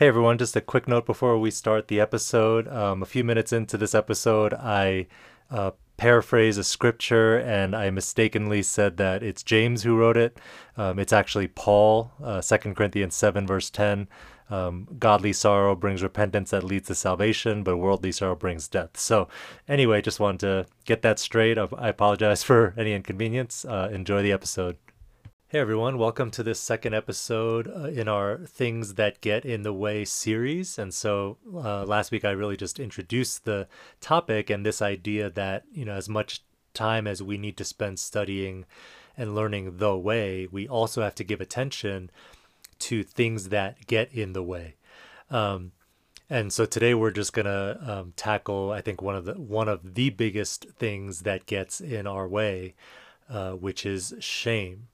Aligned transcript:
Hey 0.00 0.08
everyone, 0.08 0.38
just 0.38 0.56
a 0.56 0.62
quick 0.62 0.88
note 0.88 1.04
before 1.04 1.38
we 1.38 1.50
start 1.50 1.88
the 1.88 2.00
episode. 2.00 2.66
Um, 2.68 3.02
a 3.02 3.04
few 3.04 3.22
minutes 3.22 3.52
into 3.52 3.76
this 3.76 3.94
episode, 3.94 4.54
I 4.54 5.08
uh, 5.50 5.72
paraphrase 5.98 6.56
a 6.56 6.64
scripture 6.64 7.36
and 7.36 7.76
I 7.76 7.90
mistakenly 7.90 8.62
said 8.62 8.96
that 8.96 9.22
it's 9.22 9.42
James 9.42 9.82
who 9.82 9.98
wrote 9.98 10.16
it. 10.16 10.38
Um, 10.78 10.98
it's 10.98 11.12
actually 11.12 11.48
Paul, 11.48 12.12
uh, 12.24 12.40
2 12.40 12.72
Corinthians 12.72 13.14
7, 13.14 13.46
verse 13.46 13.68
10. 13.68 14.08
Um, 14.48 14.88
godly 14.98 15.34
sorrow 15.34 15.76
brings 15.76 16.02
repentance 16.02 16.48
that 16.52 16.64
leads 16.64 16.88
to 16.88 16.94
salvation, 16.94 17.62
but 17.62 17.76
worldly 17.76 18.10
sorrow 18.10 18.36
brings 18.36 18.68
death. 18.68 18.96
So, 18.96 19.28
anyway, 19.68 20.00
just 20.00 20.18
wanted 20.18 20.40
to 20.40 20.66
get 20.86 21.02
that 21.02 21.18
straight. 21.18 21.58
I 21.58 21.90
apologize 21.90 22.42
for 22.50 22.72
any 22.78 22.94
inconvenience. 22.94 23.66
Uh, 23.66 23.90
enjoy 23.92 24.22
the 24.22 24.32
episode. 24.32 24.78
Hey 25.52 25.58
everyone, 25.58 25.98
welcome 25.98 26.30
to 26.30 26.44
this 26.44 26.60
second 26.60 26.94
episode 26.94 27.66
uh, 27.66 27.88
in 27.88 28.06
our 28.06 28.38
Things 28.46 28.94
That 28.94 29.20
Get 29.20 29.44
in 29.44 29.64
the 29.64 29.72
Way 29.72 30.04
series. 30.04 30.78
And 30.78 30.94
so 30.94 31.38
uh, 31.52 31.82
last 31.82 32.12
week 32.12 32.24
I 32.24 32.30
really 32.30 32.56
just 32.56 32.78
introduced 32.78 33.44
the 33.44 33.66
topic 34.00 34.48
and 34.48 34.64
this 34.64 34.80
idea 34.80 35.28
that, 35.28 35.64
you 35.72 35.84
know, 35.84 35.94
as 35.94 36.08
much 36.08 36.44
time 36.72 37.08
as 37.08 37.20
we 37.20 37.36
need 37.36 37.56
to 37.56 37.64
spend 37.64 37.98
studying 37.98 38.64
and 39.16 39.34
learning 39.34 39.78
the 39.78 39.96
way, 39.96 40.46
we 40.52 40.68
also 40.68 41.02
have 41.02 41.16
to 41.16 41.24
give 41.24 41.40
attention 41.40 42.12
to 42.78 43.02
things 43.02 43.48
that 43.48 43.88
get 43.88 44.12
in 44.12 44.34
the 44.34 44.44
way. 44.44 44.76
Um, 45.30 45.72
and 46.30 46.52
so 46.52 46.64
today 46.64 46.94
we're 46.94 47.10
just 47.10 47.32
gonna 47.32 47.76
um, 47.84 48.12
tackle, 48.14 48.70
I 48.70 48.82
think, 48.82 49.02
one 49.02 49.16
of 49.16 49.24
the 49.24 49.34
one 49.34 49.68
of 49.68 49.94
the 49.94 50.10
biggest 50.10 50.66
things 50.78 51.22
that 51.22 51.46
gets 51.46 51.80
in 51.80 52.06
our 52.06 52.28
way, 52.28 52.76
uh, 53.28 53.54
which 53.54 53.84
is 53.84 54.14
shame. 54.20 54.86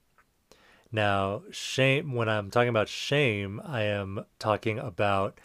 Now, 0.91 1.43
shame, 1.51 2.13
when 2.13 2.29
I'm 2.29 2.49
talking 2.49 2.69
about 2.69 2.87
shame, 2.87 3.61
I 3.65 3.83
am 3.83 4.25
talking 4.39 4.79
about 4.79 5.39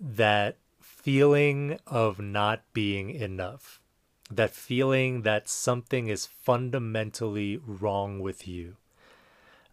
that 0.00 0.56
feeling 0.80 1.78
of 1.86 2.18
not 2.18 2.62
being 2.72 3.10
enough, 3.10 3.80
that 4.30 4.50
feeling 4.50 5.22
that 5.22 5.48
something 5.48 6.08
is 6.08 6.26
fundamentally 6.26 7.60
wrong 7.66 8.20
with 8.20 8.48
you. 8.48 8.76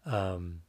Um, 0.04 0.62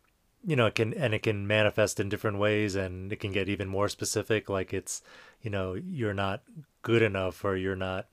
you 0.46 0.56
know, 0.56 0.68
it 0.68 0.76
can, 0.76 0.94
and 0.94 1.14
it 1.14 1.24
can 1.24 1.46
manifest 1.46 2.00
in 2.00 2.08
different 2.08 2.38
ways 2.40 2.76
and 2.76 3.12
it 3.12 3.20
can 3.20 3.32
get 3.32 3.50
even 3.50 3.68
more 3.68 3.90
specific, 3.90 4.50
like 4.50 4.74
it's, 4.74 5.02
you 5.42 5.50
know, 5.50 5.74
you're 5.74 6.14
not 6.14 6.44
good 6.82 7.02
enough 7.02 7.44
or 7.44 7.58
you're 7.58 7.76
not 7.76 8.08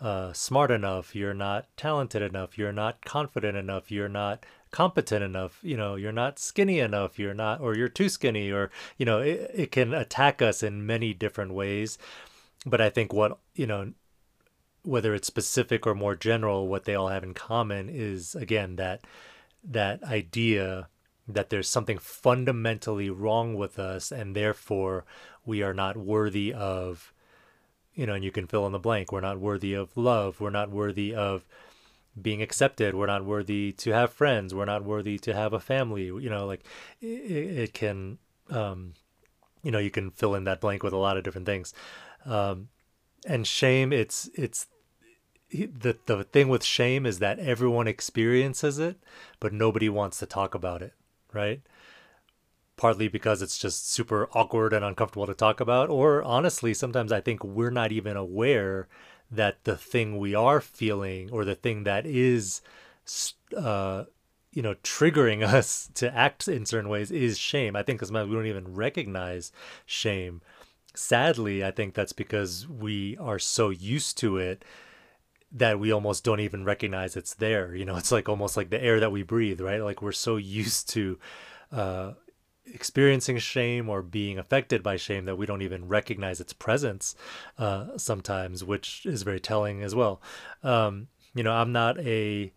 uh, 0.00 0.32
smart 0.32 0.70
enough, 0.70 1.14
you're 1.14 1.34
not 1.34 1.66
talented 1.76 2.22
enough, 2.22 2.58
you're 2.58 2.72
not 2.72 3.04
confident 3.04 3.56
enough, 3.56 3.90
you're 3.90 4.08
not 4.08 4.44
competent 4.74 5.22
enough 5.22 5.60
you 5.62 5.76
know 5.76 5.94
you're 5.94 6.10
not 6.10 6.36
skinny 6.36 6.80
enough 6.80 7.16
you're 7.16 7.32
not 7.32 7.60
or 7.60 7.76
you're 7.76 7.88
too 7.88 8.08
skinny 8.08 8.50
or 8.50 8.72
you 8.98 9.06
know 9.06 9.20
it, 9.20 9.48
it 9.54 9.70
can 9.70 9.94
attack 9.94 10.42
us 10.42 10.64
in 10.64 10.84
many 10.84 11.14
different 11.14 11.54
ways. 11.54 11.96
But 12.66 12.80
i 12.80 12.90
think 12.90 13.12
what 13.12 13.38
you 13.54 13.68
know 13.68 13.92
whether 14.82 15.14
it's 15.14 15.28
specific 15.28 15.86
or 15.86 15.94
more 15.94 16.16
general 16.16 16.66
what 16.66 16.86
they 16.86 16.94
all 16.96 17.06
have 17.06 17.22
in 17.22 17.34
common 17.34 17.88
is 17.88 18.34
again 18.34 18.74
that 18.74 19.02
that 19.62 20.02
idea 20.02 20.88
that 21.28 21.50
there's 21.50 21.68
something 21.68 21.98
fundamentally 21.98 23.08
wrong 23.08 23.54
with 23.54 23.78
us 23.78 24.10
and 24.10 24.34
therefore 24.34 25.04
we 25.46 25.62
are 25.62 25.72
not 25.72 25.96
worthy 25.96 26.52
of 26.52 27.12
you 27.94 28.06
know 28.06 28.14
and 28.14 28.24
you 28.24 28.32
can 28.32 28.48
fill 28.48 28.66
in 28.66 28.72
the 28.72 28.80
blank 28.80 29.12
we're 29.12 29.20
not 29.20 29.38
worthy 29.38 29.72
of 29.72 29.96
love 29.96 30.40
we're 30.40 30.50
not 30.50 30.70
worthy 30.70 31.14
of 31.14 31.44
being 32.20 32.42
accepted. 32.42 32.94
We're 32.94 33.06
not 33.06 33.24
worthy 33.24 33.72
to 33.72 33.90
have 33.92 34.12
friends. 34.12 34.54
We're 34.54 34.64
not 34.64 34.84
worthy 34.84 35.18
to 35.18 35.34
have 35.34 35.52
a 35.52 35.60
family. 35.60 36.04
You 36.04 36.30
know 36.30 36.46
like 36.46 36.64
it, 37.00 37.06
it 37.06 37.74
can 37.74 38.18
um 38.50 38.94
you 39.62 39.70
know 39.70 39.78
you 39.78 39.90
can 39.90 40.10
fill 40.10 40.34
in 40.34 40.44
that 40.44 40.60
blank 40.60 40.82
with 40.82 40.92
a 40.92 40.98
lot 40.98 41.16
of 41.16 41.24
different 41.24 41.46
things. 41.46 41.74
Um 42.24 42.68
and 43.26 43.46
shame 43.46 43.92
it's 43.92 44.28
it's 44.34 44.66
the 45.50 45.96
the 46.06 46.24
thing 46.24 46.48
with 46.48 46.64
shame 46.64 47.06
is 47.06 47.18
that 47.20 47.38
everyone 47.38 47.86
experiences 47.86 48.78
it 48.78 48.98
but 49.40 49.52
nobody 49.52 49.88
wants 49.88 50.18
to 50.18 50.26
talk 50.26 50.54
about 50.54 50.82
it 50.82 50.94
right? 51.32 51.62
Partly 52.76 53.08
because 53.08 53.42
it's 53.42 53.58
just 53.58 53.90
super 53.90 54.28
awkward 54.32 54.72
and 54.72 54.84
uncomfortable 54.84 55.26
to 55.26 55.34
talk 55.34 55.60
about 55.60 55.90
or 55.90 56.22
honestly 56.22 56.74
sometimes 56.74 57.12
i 57.12 57.20
think 57.20 57.44
we're 57.44 57.70
not 57.70 57.92
even 57.92 58.16
aware 58.16 58.88
that 59.30 59.64
the 59.64 59.76
thing 59.76 60.18
we 60.18 60.34
are 60.34 60.60
feeling 60.60 61.30
or 61.30 61.44
the 61.44 61.54
thing 61.54 61.84
that 61.84 62.06
is 62.06 62.60
uh, 63.56 64.04
you 64.52 64.62
know 64.62 64.74
triggering 64.82 65.42
us 65.46 65.90
to 65.94 66.14
act 66.16 66.48
in 66.48 66.66
certain 66.66 66.88
ways 66.88 67.10
is 67.10 67.38
shame. 67.38 67.76
I 67.76 67.82
think 67.82 67.98
because 67.98 68.12
we 68.12 68.18
don't 68.18 68.46
even 68.46 68.74
recognize 68.74 69.52
shame. 69.86 70.40
Sadly 70.96 71.64
i 71.64 71.72
think 71.72 71.92
that's 71.94 72.12
because 72.12 72.68
we 72.68 73.16
are 73.16 73.40
so 73.40 73.70
used 73.70 74.16
to 74.18 74.36
it 74.36 74.64
that 75.50 75.80
we 75.80 75.92
almost 75.92 76.24
don't 76.24 76.40
even 76.40 76.64
recognize 76.64 77.16
it's 77.16 77.34
there. 77.34 77.74
You 77.74 77.84
know 77.84 77.96
it's 77.96 78.12
like 78.12 78.28
almost 78.28 78.56
like 78.56 78.70
the 78.70 78.82
air 78.82 79.00
that 79.00 79.12
we 79.12 79.22
breathe 79.22 79.60
right? 79.60 79.82
Like 79.82 80.02
we're 80.02 80.12
so 80.12 80.36
used 80.36 80.88
to 80.90 81.18
uh, 81.72 82.12
experiencing 82.72 83.38
shame 83.38 83.88
or 83.88 84.02
being 84.02 84.38
affected 84.38 84.82
by 84.82 84.96
shame 84.96 85.24
that 85.26 85.36
we 85.36 85.46
don't 85.46 85.62
even 85.62 85.88
recognize 85.88 86.40
its 86.40 86.52
presence 86.52 87.14
uh, 87.58 87.96
sometimes, 87.96 88.64
which 88.64 89.04
is 89.06 89.22
very 89.22 89.40
telling 89.40 89.82
as 89.82 89.94
well. 89.94 90.20
Um, 90.62 91.08
you 91.34 91.42
know, 91.42 91.52
I'm 91.52 91.72
not 91.72 91.98
a 92.00 92.52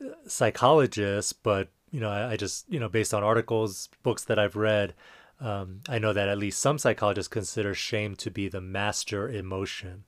uh, 0.00 0.08
psychologist, 0.26 1.42
but 1.42 1.68
you 1.90 2.00
know, 2.00 2.10
I, 2.10 2.32
I, 2.32 2.36
just 2.36 2.66
you 2.68 2.80
know, 2.80 2.88
based 2.88 3.14
on 3.14 3.22
articles, 3.22 3.88
books 4.02 4.24
that 4.24 4.38
I've 4.38 4.56
read, 4.56 4.94
um, 5.40 5.80
I 5.88 5.98
know 5.98 6.12
that 6.12 6.28
at 6.28 6.38
least 6.38 6.60
some 6.60 6.78
psychologists 6.78 7.28
consider 7.28 7.74
shame 7.74 8.14
to 8.16 8.30
be 8.30 8.48
the 8.48 8.60
master 8.60 9.28
emotion. 9.28 10.04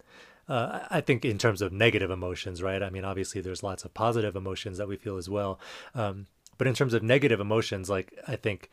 Uh, 0.49 0.81
I 0.91 1.01
think 1.01 1.25
in 1.25 1.39
terms 1.39 1.61
of 1.61 1.73
negative 1.73 2.11
emotions, 2.11 2.63
right? 2.63 2.83
I 2.83 2.91
mean, 2.91 3.05
obviously, 3.05 3.41
there's 3.41 3.65
lots 3.65 3.85
of 3.85 3.95
positive 3.95 4.37
emotions 4.37 4.79
that 4.79 4.87
we 4.87 4.97
feel 4.97 5.17
as 5.17 5.29
well. 5.29 5.59
Um, 5.95 6.27
but 6.57 6.67
in 6.67 6.75
terms 6.75 6.95
of 6.95 7.03
negative 7.03 7.41
emotions, 7.41 7.91
like 7.91 8.17
I 8.29 8.37
think 8.37 8.71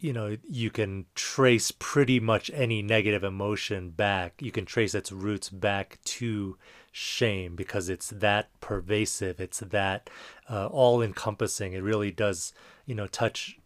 you 0.00 0.12
know 0.12 0.36
you 0.48 0.70
can 0.70 1.06
trace 1.14 1.72
pretty 1.72 2.20
much 2.20 2.50
any 2.54 2.82
negative 2.82 3.24
emotion 3.24 3.90
back. 3.90 4.34
You 4.40 4.52
can 4.52 4.64
trace 4.64 4.94
its 4.94 5.10
roots 5.10 5.48
back 5.50 5.98
to 6.04 6.56
shame 6.92 7.56
because 7.56 7.88
it's 7.88 8.10
that 8.10 8.48
pervasive. 8.60 9.40
It's 9.40 9.60
that 9.60 10.08
uh, 10.48 10.66
all 10.66 11.02
encompassing 11.02 11.72
it 11.72 11.82
really 11.82 12.10
does 12.10 12.52
you 12.86 12.94
know 12.94 13.06
touch 13.06 13.58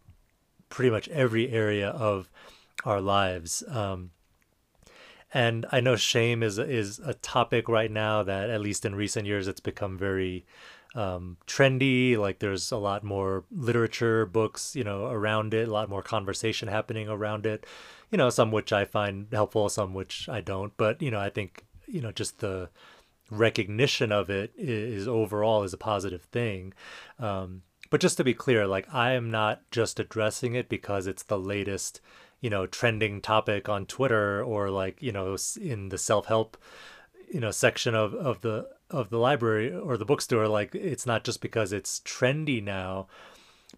pretty 0.69 0.91
much 0.91 1.09
every 1.09 1.50
area 1.50 1.91
of 1.91 2.31
our 2.84 3.00
lives. 3.00 3.62
Um, 3.69 4.10
and 5.34 5.66
I 5.71 5.81
know 5.81 5.97
shame 5.97 6.42
is 6.42 6.59
is 6.59 6.98
a 6.98 7.15
topic 7.15 7.69
right 7.69 7.91
now 7.91 8.22
that 8.22 8.50
at 8.50 8.60
least 8.60 8.84
in 8.84 8.94
recent 8.94 9.26
years 9.26 9.48
it's 9.48 9.60
become 9.60 9.98
very 9.98 10.44
um, 10.94 11.36
trendy. 11.47 12.16
Like 12.16 12.38
there's 12.38 12.72
a 12.72 12.76
lot 12.76 13.04
more 13.04 13.44
literature, 13.50 14.26
books, 14.26 14.76
you 14.76 14.84
know, 14.84 15.06
around 15.06 15.54
it, 15.54 15.69
a 15.69 15.72
lot 15.72 15.88
more 15.88 16.03
conversation 16.03 16.69
happening 16.69 17.08
around 17.08 17.47
it. 17.47 17.66
You 18.10 18.19
know, 18.19 18.30
some 18.30 18.50
which 18.50 18.72
I 18.72 18.84
find 18.84 19.27
helpful, 19.33 19.68
some 19.68 19.94
which 19.94 20.28
I 20.28 20.41
don't. 20.41 20.77
But 20.77 21.00
you 21.03 21.10
know, 21.10 21.21
I 21.21 21.30
think 21.30 21.65
you 21.86 22.00
know 22.00 22.12
just 22.12 22.39
the 22.41 22.68
recognition 23.30 24.12
of 24.12 24.28
it 24.28 24.53
is 24.56 25.09
overall 25.09 25.62
is 25.62 25.72
a 25.72 25.78
positive 25.78 26.22
thing. 26.22 26.74
Um, 27.18 27.62
but 27.91 28.00
just 28.00 28.16
to 28.18 28.24
be 28.24 28.34
clear, 28.34 28.66
like 28.66 28.86
I 28.92 29.12
am 29.12 29.30
not 29.30 29.62
just 29.71 30.00
addressing 30.00 30.54
it 30.54 30.68
because 30.68 31.06
it's 31.06 31.24
the 31.24 31.38
latest, 31.38 32.00
you 32.41 32.50
know, 32.50 32.66
trending 32.66 33.21
topic 33.21 33.68
on 33.68 33.86
Twitter 33.86 34.42
or 34.42 34.71
like 34.71 35.03
you 35.03 35.12
know 35.12 35.36
in 35.60 35.88
the 35.88 35.98
self 35.98 36.27
help, 36.27 36.56
you 37.33 37.41
know, 37.41 37.50
section 37.50 37.95
of 37.95 38.15
of 38.15 38.42
the 38.42 38.68
of 38.92 39.10
the 39.10 39.18
library 39.18 39.74
or 39.74 39.97
the 39.97 40.04
bookstore 40.04 40.47
like 40.47 40.74
it's 40.74 41.06
not 41.06 41.24
just 41.24 41.41
because 41.41 41.72
it's 41.72 42.00
trendy 42.00 42.62
now 42.62 43.06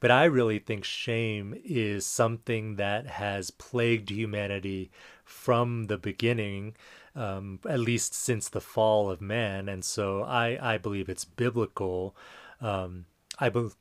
but 0.00 0.10
i 0.10 0.24
really 0.24 0.58
think 0.58 0.84
shame 0.84 1.54
is 1.64 2.04
something 2.04 2.76
that 2.76 3.06
has 3.06 3.50
plagued 3.50 4.10
humanity 4.10 4.90
from 5.24 5.86
the 5.86 5.96
beginning 5.96 6.74
um, 7.16 7.60
at 7.68 7.80
least 7.80 8.14
since 8.14 8.48
the 8.48 8.60
fall 8.60 9.10
of 9.10 9.20
man. 9.20 9.68
And 9.68 9.84
so 9.84 10.22
i 10.22 10.74
i 10.74 10.78
believe 10.78 11.08
it's 11.08 11.24
biblical. 11.24 12.16
Um, 12.60 13.06
i 13.38 13.48
believe 13.48 13.76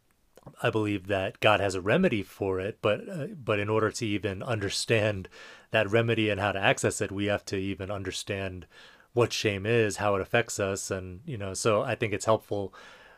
I 0.62 0.70
believe 0.70 1.08
that 1.08 1.40
God 1.40 1.62
has 1.62 1.74
a 1.74 1.80
remedy 1.80 2.22
for 2.22 2.60
it, 2.60 2.80
but 2.82 3.08
uh, 3.10 3.28
but 3.28 3.60
in 3.60 3.70
order 3.70 3.92
to 3.92 4.06
even 4.06 4.44
understand 4.44 5.30
that 5.72 5.90
remedy 5.90 6.30
and 6.30 6.40
how 6.40 6.52
to 6.52 6.60
access 6.60 7.00
it, 7.00 7.14
we 7.14 7.26
have 7.28 7.46
to 7.46 7.56
even 7.56 7.90
understand 7.90 8.66
what 9.14 9.32
shame 9.32 9.66
is, 9.66 9.98
how 9.98 10.16
it 10.16 10.22
affects 10.22 10.60
us, 10.60 10.92
and 10.92 11.22
you 11.26 11.38
know, 11.38 11.54
so 11.54 11.82
I 11.84 11.96
think 11.96 12.14
it's 12.14 12.26
helpful 12.26 12.74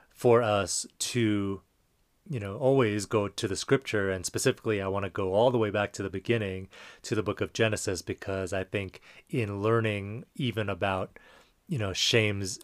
for 0.10 0.42
us 0.42 0.86
to 1.00 1.62
you 2.30 2.40
know 2.40 2.58
always 2.58 3.06
go 3.06 3.28
to 3.28 3.48
the 3.48 3.56
scripture 3.56 4.10
and 4.10 4.26
specifically 4.26 4.82
i 4.82 4.88
want 4.88 5.04
to 5.04 5.10
go 5.10 5.34
all 5.34 5.52
the 5.52 5.58
way 5.58 5.70
back 5.70 5.92
to 5.94 6.04
the 6.04 6.10
beginning 6.10 6.68
to 7.02 7.16
the 7.16 7.24
book 7.24 7.42
of 7.42 7.54
genesis 7.54 8.02
because 8.02 8.52
i 8.52 8.64
think 8.64 9.02
in 9.30 9.62
learning 9.62 10.24
even 10.36 10.70
about 10.70 11.20
you 11.68 11.78
know 11.78 11.94
shame's 11.94 12.60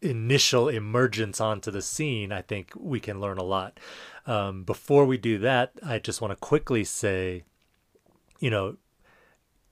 initial 0.00 0.68
emergence 0.68 1.40
onto 1.40 1.70
the 1.70 1.82
scene 1.82 2.30
i 2.30 2.42
think 2.42 2.70
we 2.76 3.00
can 3.00 3.20
learn 3.20 3.38
a 3.38 3.42
lot. 3.42 3.80
Um, 4.26 4.64
before 4.64 5.04
we 5.04 5.18
do 5.18 5.38
that 5.38 5.72
i 5.84 5.98
just 5.98 6.20
want 6.20 6.30
to 6.32 6.36
quickly 6.36 6.84
say 6.84 7.44
you 8.38 8.50
know 8.50 8.76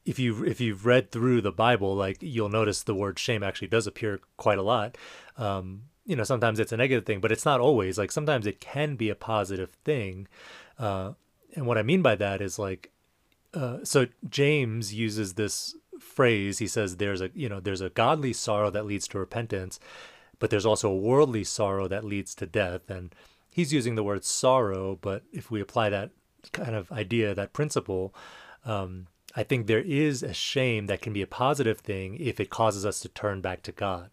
if 0.05 0.19
you 0.19 0.45
if 0.45 0.61
you've 0.61 0.85
read 0.87 1.11
through 1.11 1.41
the 1.41 1.53
bible 1.53 1.95
like 1.95 2.19
you'll 2.21 2.49
notice 2.49 2.83
the 2.83 2.95
word 2.95 3.19
shame 3.19 3.43
actually 3.43 3.69
does 3.69 3.87
appear 3.87 4.21
quite 4.37 4.59
a 4.59 4.63
lot. 4.63 4.97
Um, 5.37 5.85
you 6.05 6.17
know 6.17 6.25
sometimes 6.25 6.59
it's 6.59 6.73
a 6.73 6.77
negative 6.77 7.07
thing 7.07 7.21
but 7.21 7.33
it's 7.33 7.45
not 7.45 7.61
always. 7.61 7.99
Like 7.99 8.13
sometimes 8.13 8.47
it 8.47 8.61
can 8.61 8.97
be 8.97 9.09
a 9.09 9.15
positive 9.15 9.71
thing. 9.85 10.29
Uh, 10.79 11.13
and 11.55 11.67
what 11.67 11.79
i 11.79 11.83
mean 11.83 12.03
by 12.03 12.15
that 12.15 12.41
is 12.41 12.59
like 12.59 12.91
uh, 13.55 13.79
so 13.85 14.07
james 14.29 14.95
uses 14.95 15.35
this 15.35 15.77
phrase. 16.01 16.59
He 16.59 16.67
says 16.67 16.97
there's 16.97 17.21
a 17.21 17.31
you 17.35 17.49
know 17.49 17.61
there's 17.61 17.81
a 17.81 17.91
godly 17.91 18.33
sorrow 18.33 18.71
that 18.71 18.87
leads 18.87 19.07
to 19.09 19.19
repentance 19.19 19.79
but 20.39 20.51
there's 20.51 20.67
also 20.67 20.91
a 20.91 20.97
worldly 20.97 21.45
sorrow 21.45 21.87
that 21.87 22.03
leads 22.03 22.35
to 22.35 22.47
death. 22.47 22.91
And 22.91 23.15
he's 23.53 23.73
using 23.73 23.95
the 23.95 24.03
word 24.03 24.25
sorrow 24.25 24.99
but 25.01 25.23
if 25.33 25.51
we 25.51 25.61
apply 25.61 25.89
that 25.91 26.11
kind 26.51 26.75
of 26.75 26.91
idea 26.91 27.35
that 27.35 27.53
principle 27.53 28.13
um, 28.65 29.07
i 29.37 29.43
think 29.43 29.67
there 29.67 29.81
is 29.81 30.23
a 30.23 30.35
shame 30.35 30.87
that 30.87 31.01
can 31.01 31.13
be 31.13 31.23
a 31.23 31.27
positive 31.27 31.79
thing 31.81 32.17
if 32.19 32.41
it 32.41 32.51
causes 32.51 32.85
us 32.85 33.01
to 33.01 33.09
turn 33.09 33.41
back 33.41 33.63
to 33.63 33.73
god 33.73 34.11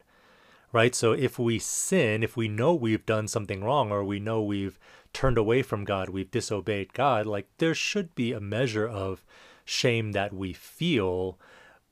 right? 0.71 0.93
So 0.93 1.13
if 1.13 1.39
we 1.39 1.59
sin, 1.59 2.23
if 2.23 2.37
we 2.37 2.47
know 2.47 2.73
we've 2.73 3.05
done 3.05 3.27
something 3.27 3.63
wrong 3.63 3.91
or 3.91 4.03
we 4.03 4.19
know 4.19 4.41
we've 4.41 4.79
turned 5.13 5.37
away 5.37 5.61
from 5.61 5.83
God, 5.83 6.09
we've 6.09 6.29
disobeyed 6.29 6.93
God, 6.93 7.25
like 7.25 7.47
there 7.57 7.73
should 7.73 8.13
be 8.15 8.31
a 8.31 8.39
measure 8.39 8.87
of 8.87 9.23
shame 9.65 10.11
that 10.11 10.33
we 10.33 10.53
feel, 10.53 11.39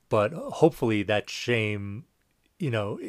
but 0.10 0.34
hopefully 0.34 1.04
that 1.04 1.30
shame, 1.30 2.06
you 2.60 2.72
know, 2.72 3.00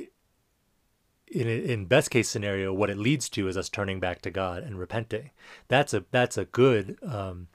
in 1.31 1.47
in 1.47 1.85
best 1.85 2.11
case 2.11 2.29
scenario, 2.29 2.73
what 2.73 2.89
it 2.89 2.97
leads 2.97 3.29
to 3.29 3.49
is 3.49 3.57
us 3.57 3.69
turning 3.69 4.01
back 4.01 4.23
to 4.23 4.31
God 4.31 4.63
and 4.63 4.79
repenting. 4.79 5.31
That's 5.69 5.93
a 5.93 6.05
that's 6.11 6.39
a 6.39 6.47
good 6.47 6.97
um, 7.03 7.49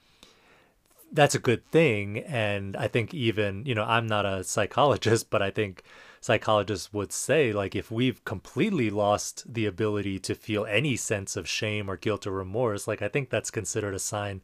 that's 1.14 1.36
a 1.36 1.40
good 1.40 1.66
thing, 1.68 2.20
and 2.20 2.76
I 2.76 2.88
think 2.88 3.14
even 3.14 3.66
you 3.66 3.76
know 3.76 3.86
I'm 3.86 4.08
not 4.08 4.26
a 4.26 4.44
psychologist, 4.44 5.30
but 5.32 5.42
I 5.42 5.52
think 5.52 5.84
psychologists 6.20 6.94
would 6.94 7.12
say 7.12 7.52
like 7.52 7.76
if 7.76 7.92
we've 7.92 8.24
completely 8.24 8.90
lost 8.90 9.44
the 9.54 9.66
ability 9.66 10.20
to 10.20 10.34
feel 10.34 10.66
any 10.66 10.96
sense 10.96 11.36
of 11.36 11.48
shame 11.48 11.90
or 11.90 11.98
guilt 11.98 12.26
or 12.26 12.32
remorse 12.32 12.88
like 12.88 13.02
i 13.02 13.10
think 13.10 13.30
that's 13.30 13.52
considered 13.52 13.94
a 13.94 14.00
sign 14.00 14.42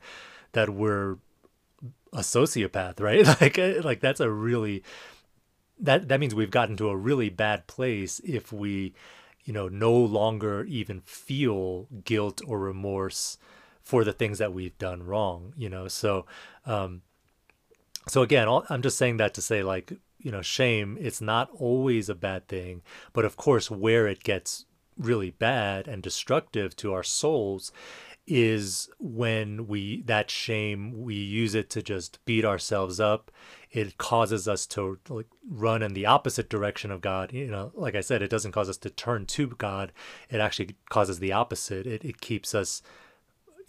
that 0.51 0.69
we're 0.69 1.15
a 2.13 2.19
sociopath 2.19 2.99
right? 2.99 3.25
Like 3.25 3.57
eh, 3.57 3.81
like 3.83 3.99
that's 3.99 4.19
a 4.19 4.29
really 4.29 4.83
that 5.79 6.07
that 6.07 6.19
means 6.19 6.35
we've 6.35 6.51
gotten 6.51 6.77
to 6.77 6.89
a 6.89 6.97
really 6.97 7.29
bad 7.29 7.67
place 7.67 8.19
if 8.23 8.51
we 8.51 8.93
you 9.43 9.53
know 9.53 9.67
no 9.67 9.93
longer 9.93 10.63
even 10.65 11.01
feel 11.01 11.87
guilt 12.03 12.41
or 12.45 12.59
remorse 12.59 13.37
for 13.89 14.03
the 14.03 14.13
things 14.13 14.37
that 14.37 14.53
we've 14.53 14.77
done 14.77 15.01
wrong 15.03 15.53
you 15.57 15.69
know? 15.69 15.87
So 15.87 16.25
um 16.65 17.01
so 18.07 18.21
again 18.21 18.47
i'm 18.69 18.81
just 18.81 18.97
saying 18.97 19.17
that 19.17 19.33
to 19.33 19.41
say 19.41 19.61
like 19.61 19.93
you 20.17 20.31
know 20.31 20.41
shame 20.41 20.97
it's 20.99 21.21
not 21.21 21.49
always 21.53 22.09
a 22.09 22.15
bad 22.15 22.47
thing 22.47 22.81
but 23.13 23.25
of 23.25 23.37
course 23.37 23.69
where 23.69 24.07
it 24.07 24.23
gets 24.23 24.65
really 24.97 25.29
bad 25.29 25.87
and 25.87 26.03
destructive 26.03 26.75
to 26.75 26.93
our 26.93 27.03
souls 27.03 27.71
is 28.29 28.89
when 28.99 29.65
we 29.67 30.03
that 30.03 30.29
shame 30.29 31.01
we 31.01 31.15
use 31.15 31.55
it 31.55 31.69
to 31.71 31.81
just 31.81 32.23
beat 32.25 32.45
ourselves 32.45 32.99
up. 32.99 33.31
It 33.71 33.97
causes 33.97 34.47
us 34.47 34.67
to 34.67 34.99
like 35.09 35.25
run 35.49 35.81
in 35.81 35.93
the 35.93 36.05
opposite 36.05 36.47
direction 36.47 36.91
of 36.91 37.01
god 37.01 37.33
you 37.33 37.47
know? 37.47 37.71
Like 37.73 37.95
i 37.95 38.01
said 38.01 38.21
it 38.21 38.29
doesn't 38.29 38.51
cause 38.51 38.69
us 38.69 38.77
to 38.77 38.89
turn 38.89 39.25
to 39.27 39.47
god. 39.47 39.91
It 40.29 40.39
actually 40.39 40.75
causes 40.89 41.19
the 41.19 41.33
opposite. 41.33 41.87
It, 41.87 42.05
it 42.05 42.21
keeps 42.21 42.53
us 42.53 42.83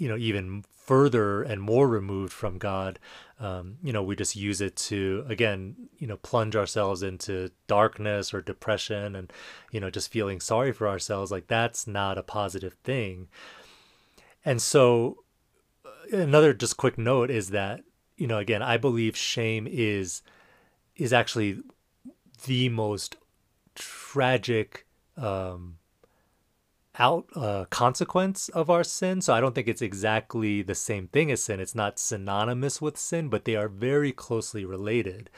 you 0.01 0.09
know 0.09 0.17
even 0.17 0.65
further 0.73 1.43
and 1.43 1.63
more 1.63 1.87
removed 1.87 2.33
from 2.33 2.59
god 2.59 2.99
um, 3.41 3.77
you 3.83 3.93
know 3.93 4.03
we 4.03 4.15
just 4.15 4.37
use 4.37 4.61
it 4.61 4.77
to 4.77 5.25
again 5.29 5.75
you 5.99 6.07
know 6.07 6.19
plunge 6.19 6.55
ourselves 6.55 7.03
into 7.03 7.51
darkness 7.67 8.35
or 8.35 8.43
depression 8.43 9.17
and 9.17 9.33
you 9.71 9.81
know 9.81 9.89
just 9.89 10.13
feeling 10.13 10.41
sorry 10.41 10.73
for 10.73 10.87
ourselves. 10.87 11.31
Like 11.31 11.47
that's 11.47 11.87
not 11.87 12.19
a 12.19 12.23
positive 12.23 12.75
thing. 12.85 13.29
And 14.45 14.61
so 14.61 15.25
uh, 15.87 16.19
another 16.19 16.53
just 16.53 16.77
quick 16.77 16.99
note 16.99 17.31
is 17.31 17.49
that 17.51 17.81
you 18.19 18.27
know 18.27 18.39
again 18.39 18.63
i 18.63 18.77
believe 18.77 19.17
shame 19.17 19.67
is 19.71 20.21
is 20.97 21.13
actually 21.13 21.63
the 22.45 22.69
most 22.69 23.17
tragic 23.75 24.87
um, 25.17 25.77
out 26.99 27.27
uh, 27.37 27.65
consequence 27.71 28.49
of 28.51 28.69
our 28.69 28.85
sin. 28.85 29.21
So 29.21 29.33
I 29.33 29.41
don't 29.41 29.55
think 29.55 29.69
it's 29.69 29.83
exactly 29.83 30.63
the 30.63 30.75
same 30.75 31.07
thing 31.09 31.31
as 31.31 31.45
sin. 31.45 31.61
It's 31.61 31.75
not 31.75 31.99
synonymous 31.99 32.81
with 32.81 32.99
sin, 32.99 33.29
but 33.29 33.45
they 33.45 33.57
are 33.57 33.69
very 33.69 34.13
closely 34.13 34.65
related. 34.65 35.31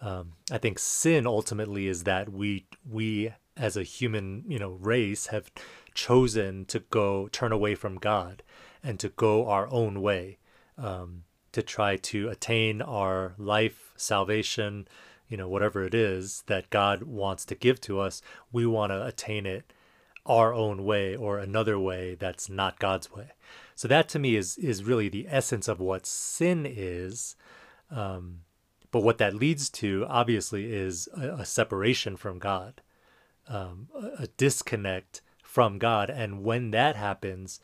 Um, 0.00 0.34
I 0.50 0.58
think 0.58 0.78
sin 0.78 1.26
ultimately 1.26 1.88
is 1.88 2.04
that 2.04 2.28
we 2.28 2.66
we 2.88 3.32
as 3.56 3.76
a 3.76 3.82
human 3.82 4.44
you 4.46 4.58
know 4.58 4.70
race 4.70 5.26
have 5.26 5.50
chosen 5.92 6.64
to 6.66 6.78
go 6.78 7.28
turn 7.28 7.50
away 7.50 7.74
from 7.74 7.96
God 7.96 8.42
and 8.82 9.00
to 9.00 9.08
go 9.08 9.48
our 9.48 9.68
own 9.72 10.00
way 10.00 10.38
um, 10.76 11.24
to 11.50 11.62
try 11.62 11.96
to 11.96 12.28
attain 12.28 12.80
our 12.80 13.34
life 13.36 13.92
salvation 13.96 14.86
you 15.28 15.36
know 15.36 15.48
whatever 15.48 15.82
it 15.82 15.94
is 15.94 16.44
that 16.46 16.70
God 16.70 17.02
wants 17.02 17.44
to 17.46 17.56
give 17.56 17.80
to 17.82 17.98
us 17.98 18.22
we 18.52 18.64
want 18.64 18.92
to 18.92 19.04
attain 19.04 19.44
it 19.44 19.72
our 20.28 20.52
own 20.52 20.84
way 20.84 21.16
or 21.16 21.38
another 21.38 21.78
way 21.78 22.14
that's 22.14 22.48
not 22.48 22.78
God's 22.78 23.10
way. 23.10 23.30
So 23.74 23.88
that 23.88 24.08
to 24.10 24.18
me 24.18 24.36
is 24.36 24.58
is 24.58 24.84
really 24.84 25.08
the 25.08 25.26
essence 25.28 25.68
of 25.68 25.80
what 25.80 26.06
sin 26.06 26.66
is. 26.66 27.36
Um, 27.90 28.40
but 28.90 29.02
what 29.02 29.18
that 29.18 29.34
leads 29.34 29.68
to, 29.70 30.06
obviously, 30.08 30.72
is 30.72 31.08
a, 31.16 31.40
a 31.40 31.44
separation 31.44 32.16
from 32.16 32.38
God, 32.38 32.80
um, 33.46 33.88
a, 33.94 34.24
a 34.24 34.26
disconnect 34.36 35.20
from 35.42 35.78
God. 35.78 36.10
And 36.10 36.42
when 36.42 36.70
that 36.70 36.96
happens, 36.96 37.60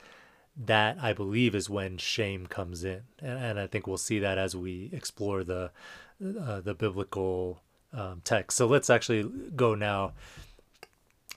that 0.56 0.99
I 1.00 1.12
believe 1.12 1.54
is 1.54 1.68
when 1.68 1.99
shame 1.99 2.47
comes 2.47 2.85
in, 2.85 3.02
and, 3.21 3.38
and 3.38 3.61
I 3.61 3.66
think 3.66 3.87
we'll 3.87 3.97
see 3.97 4.18
that 4.21 4.38
as 4.38 4.54
we 4.54 4.90
explore 4.92 5.44
the 5.44 5.71
uh, 6.23 6.61
the 6.61 6.75
biblical 6.75 7.62
um, 7.92 8.21
text. 8.25 8.56
So 8.56 8.66
let's 8.66 8.90
actually 8.90 9.28
go 9.56 9.75
now 9.75 10.12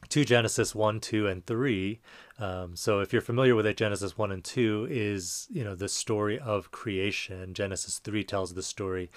to 0.10 0.26
Genesis 0.26 0.74
1, 0.74 1.00
2, 1.00 1.28
and 1.28 1.46
3. 1.46 2.00
Um, 2.40 2.76
so 2.76 3.00
if 3.00 3.12
you're 3.12 3.22
familiar 3.22 3.56
with 3.56 3.66
it, 3.66 3.78
Genesis 3.78 4.18
1 4.18 4.32
and 4.32 4.44
2 4.44 4.88
is, 4.90 5.48
you 5.52 5.64
know, 5.64 5.76
the 5.76 5.90
story 5.90 6.40
of 6.40 6.72
creation. 6.72 7.54
Genesis 7.54 8.00
3 8.00 8.24
tells 8.24 8.54
the 8.54 8.64
story 8.64 9.10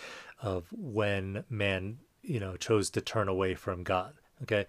of 0.42 0.66
when 0.72 1.44
man, 1.48 1.98
you 2.22 2.40
know, 2.40 2.56
chose 2.56 2.90
to 2.90 3.00
turn 3.00 3.28
away 3.28 3.54
from 3.54 3.82
God. 3.82 4.14
Okay. 4.42 4.66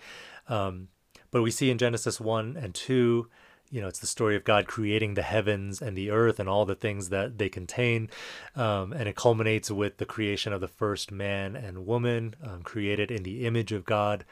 Um, 0.47 0.89
but 1.31 1.41
we 1.41 1.51
see 1.51 1.71
in 1.71 1.77
Genesis 1.77 2.19
1 2.19 2.57
and 2.57 2.75
2, 2.75 3.27
you 3.71 3.79
know, 3.79 3.87
it's 3.87 3.99
the 3.99 4.07
story 4.07 4.35
of 4.35 4.43
God 4.43 4.67
creating 4.67 5.13
the 5.13 5.21
heavens 5.21 5.81
and 5.81 5.97
the 5.97 6.11
earth 6.11 6.41
and 6.41 6.49
all 6.49 6.65
the 6.65 6.75
things 6.75 7.07
that 7.07 7.37
they 7.37 7.47
contain. 7.47 8.09
Um, 8.53 8.91
and 8.91 9.07
it 9.07 9.15
culminates 9.15 9.71
with 9.71 9.97
the 9.97 10.05
creation 10.05 10.51
of 10.51 10.59
the 10.59 10.67
first 10.67 11.09
man 11.09 11.55
and 11.55 11.85
woman 11.85 12.35
um, 12.43 12.63
created 12.63 13.09
in 13.09 13.23
the 13.23 13.45
image 13.45 13.71
of 13.71 13.85
God 13.85 14.25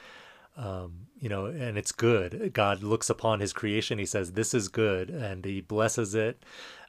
um, 0.59 1.07
you 1.17 1.29
know, 1.29 1.45
and 1.45 1.77
it's 1.77 1.93
good. 1.93 2.51
God 2.53 2.83
looks 2.83 3.09
upon 3.09 3.39
his 3.39 3.53
creation, 3.53 3.97
he 3.97 4.05
says, 4.05 4.33
This 4.33 4.53
is 4.53 4.67
good, 4.67 5.09
and 5.09 5.45
he 5.45 5.61
blesses 5.61 6.13
it. 6.13 6.43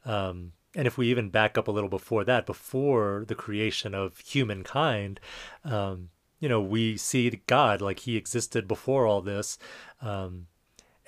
Um, 0.05 0.53
and 0.75 0.87
if 0.87 0.99
we 0.99 1.09
even 1.09 1.31
back 1.31 1.57
up 1.57 1.69
a 1.69 1.71
little 1.71 1.89
before 1.89 2.25
that, 2.25 2.47
before 2.47 3.25
the 3.29 3.35
creation 3.35 3.95
of 3.95 4.19
humankind, 4.19 5.21
um, 5.65 6.11
you 6.41 6.49
know, 6.49 6.61
we 6.61 6.97
see 6.97 7.31
God 7.47 7.81
like 7.81 8.00
he 8.00 8.17
existed 8.17 8.67
before 8.67 9.07
all 9.07 9.21
this. 9.21 9.57
Um, 10.00 10.47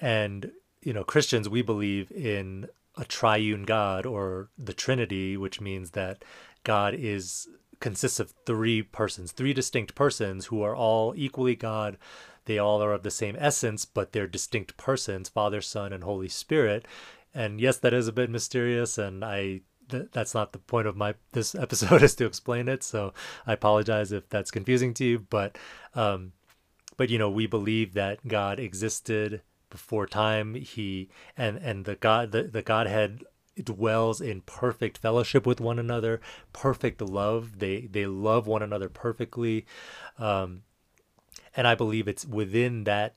and, 0.00 0.52
you 0.82 0.92
know, 0.92 1.04
Christians, 1.04 1.48
we 1.48 1.62
believe 1.62 2.12
in 2.12 2.68
a 2.96 3.04
triune 3.04 3.64
God 3.64 4.06
or 4.06 4.50
the 4.56 4.74
Trinity, 4.74 5.36
which 5.36 5.60
means 5.60 5.92
that 5.92 6.24
God 6.64 6.94
is 6.94 7.48
consists 7.80 8.20
of 8.20 8.32
three 8.46 8.80
persons, 8.80 9.32
three 9.32 9.52
distinct 9.52 9.94
persons 9.94 10.46
who 10.46 10.62
are 10.62 10.74
all 10.74 11.12
equally 11.16 11.56
God, 11.56 11.98
they 12.44 12.58
all 12.58 12.82
are 12.82 12.92
of 12.92 13.02
the 13.02 13.10
same 13.10 13.36
essence, 13.38 13.84
but 13.84 14.12
they're 14.12 14.26
distinct 14.26 14.76
persons 14.76 15.28
Father, 15.28 15.60
Son, 15.60 15.92
and 15.92 16.04
Holy 16.04 16.28
Spirit. 16.28 16.86
And 17.34 17.60
yes, 17.60 17.78
that 17.78 17.94
is 17.94 18.08
a 18.08 18.12
bit 18.12 18.30
mysterious, 18.30 18.98
and 18.98 19.24
I 19.24 19.62
th- 19.88 20.08
that's 20.12 20.34
not 20.34 20.52
the 20.52 20.58
point 20.58 20.86
of 20.86 20.96
my 20.96 21.14
this 21.32 21.54
episode 21.66 22.02
is 22.02 22.14
to 22.16 22.26
explain 22.26 22.68
it. 22.68 22.82
So 22.82 23.14
I 23.46 23.52
apologize 23.52 24.12
if 24.12 24.28
that's 24.28 24.50
confusing 24.50 24.94
to 24.94 25.04
you, 25.04 25.18
but 25.30 25.56
um, 25.94 26.32
but 26.96 27.10
you 27.10 27.18
know, 27.18 27.30
we 27.30 27.46
believe 27.46 27.94
that 27.94 28.26
God 28.26 28.58
existed 28.58 29.42
before 29.70 30.06
time. 30.06 30.54
He 30.54 31.08
and 31.36 31.56
and 31.58 31.84
the 31.84 31.96
God 31.96 32.32
the, 32.32 32.44
the 32.44 32.62
Godhead 32.62 33.24
dwells 33.62 34.20
in 34.20 34.40
perfect 34.42 34.98
fellowship 34.98 35.46
with 35.46 35.60
one 35.60 35.78
another, 35.78 36.20
perfect 36.52 37.00
love. 37.00 37.58
They 37.58 37.82
they 37.82 38.06
love 38.06 38.46
one 38.46 38.62
another 38.62 38.88
perfectly, 38.88 39.66
um, 40.18 40.62
and 41.56 41.66
I 41.66 41.74
believe 41.74 42.08
it's 42.08 42.24
within 42.24 42.84
that 42.84 43.14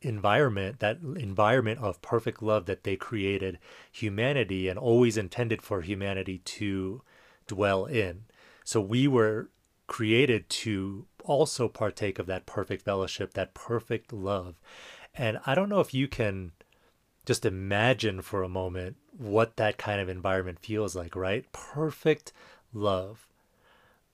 environment, 0.00 0.80
that 0.80 0.98
environment 1.00 1.80
of 1.80 2.02
perfect 2.02 2.42
love, 2.42 2.66
that 2.66 2.84
they 2.84 2.96
created 2.96 3.58
humanity 3.90 4.68
and 4.68 4.78
always 4.78 5.16
intended 5.16 5.62
for 5.62 5.80
humanity 5.80 6.38
to 6.38 7.02
dwell 7.46 7.86
in. 7.86 8.24
So 8.64 8.80
we 8.80 9.08
were 9.08 9.50
created 9.86 10.48
to 10.48 11.06
also 11.24 11.68
partake 11.68 12.18
of 12.18 12.26
that 12.26 12.46
perfect 12.46 12.84
fellowship, 12.84 13.34
that 13.34 13.54
perfect 13.54 14.12
love. 14.12 14.60
And 15.14 15.38
I 15.46 15.54
don't 15.54 15.68
know 15.68 15.80
if 15.80 15.94
you 15.94 16.08
can 16.08 16.52
just 17.24 17.46
imagine 17.46 18.20
for 18.20 18.42
a 18.42 18.48
moment 18.48 18.96
what 19.16 19.56
that 19.56 19.78
kind 19.78 20.00
of 20.00 20.08
environment 20.08 20.58
feels 20.60 20.94
like, 20.94 21.16
right? 21.16 21.50
Perfect 21.52 22.32
love. 22.72 23.26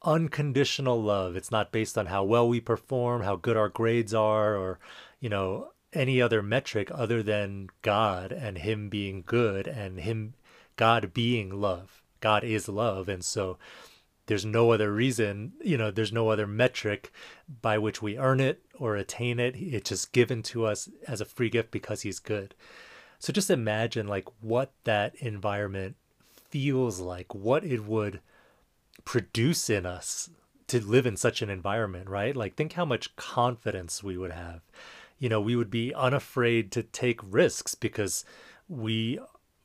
Unconditional 0.02 1.02
love. 1.02 1.36
It's 1.36 1.50
not 1.50 1.72
based 1.72 1.98
on 1.98 2.06
how 2.06 2.24
well 2.24 2.48
we 2.48 2.60
perform, 2.60 3.22
how 3.22 3.36
good 3.36 3.56
our 3.56 3.68
grades 3.68 4.14
are, 4.14 4.56
or, 4.56 4.78
you 5.20 5.28
know, 5.28 5.72
any 5.92 6.22
other 6.22 6.42
metric 6.42 6.90
other 6.92 7.22
than 7.22 7.68
God 7.82 8.32
and 8.32 8.58
Him 8.58 8.88
being 8.88 9.22
good 9.26 9.66
and 9.66 10.00
Him, 10.00 10.34
God 10.76 11.12
being 11.12 11.60
love. 11.60 12.02
God 12.20 12.44
is 12.44 12.68
love. 12.68 13.08
And 13.08 13.24
so 13.24 13.58
there's 14.26 14.44
no 14.44 14.70
other 14.70 14.92
reason, 14.92 15.52
you 15.60 15.76
know, 15.76 15.90
there's 15.90 16.12
no 16.12 16.28
other 16.28 16.46
metric 16.46 17.12
by 17.60 17.78
which 17.78 18.00
we 18.00 18.16
earn 18.16 18.40
it 18.40 18.62
or 18.78 18.96
attain 18.96 19.40
it. 19.40 19.56
It's 19.56 19.90
just 19.90 20.12
given 20.12 20.42
to 20.44 20.64
us 20.66 20.88
as 21.08 21.20
a 21.20 21.24
free 21.24 21.50
gift 21.50 21.70
because 21.70 22.02
He's 22.02 22.20
good. 22.20 22.54
So 23.18 23.32
just 23.32 23.50
imagine 23.50 24.06
like 24.06 24.28
what 24.40 24.72
that 24.84 25.14
environment 25.16 25.96
feels 26.48 27.00
like, 27.00 27.34
what 27.34 27.64
it 27.64 27.84
would 27.84 28.20
produce 29.04 29.70
in 29.70 29.86
us 29.86 30.30
to 30.68 30.80
live 30.84 31.06
in 31.06 31.16
such 31.16 31.42
an 31.42 31.50
environment, 31.50 32.08
right? 32.08 32.36
Like 32.36 32.54
think 32.54 32.74
how 32.74 32.84
much 32.84 33.16
confidence 33.16 34.02
we 34.02 34.16
would 34.16 34.32
have. 34.32 34.60
You 35.18 35.28
know, 35.28 35.40
we 35.40 35.56
would 35.56 35.70
be 35.70 35.92
unafraid 35.94 36.72
to 36.72 36.82
take 36.82 37.20
risks 37.22 37.74
because 37.74 38.24
we 38.68 39.18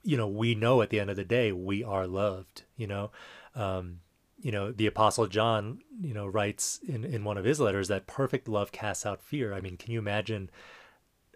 you 0.05 0.15
know, 0.17 0.27
we 0.27 0.53
know 0.53 0.83
at 0.83 0.91
the 0.91 0.99
end 0.99 1.09
of 1.09 1.15
the 1.15 1.25
day 1.25 1.51
we 1.51 1.83
are 1.83 2.05
loved, 2.05 2.63
you 2.77 2.85
know. 2.87 3.11
Um, 3.55 4.01
you 4.39 4.51
know, 4.51 4.71
the 4.71 4.85
apostle 4.85 5.25
John, 5.25 5.79
you 5.99 6.13
know, 6.13 6.27
writes 6.27 6.79
in, 6.87 7.03
in 7.03 7.23
one 7.23 7.37
of 7.37 7.45
his 7.45 7.59
letters 7.59 7.87
that 7.87 8.05
perfect 8.05 8.47
love 8.47 8.71
casts 8.71 9.05
out 9.05 9.21
fear. 9.21 9.53
I 9.53 9.61
mean, 9.61 9.75
can 9.77 9.91
you 9.91 9.97
imagine 9.97 10.51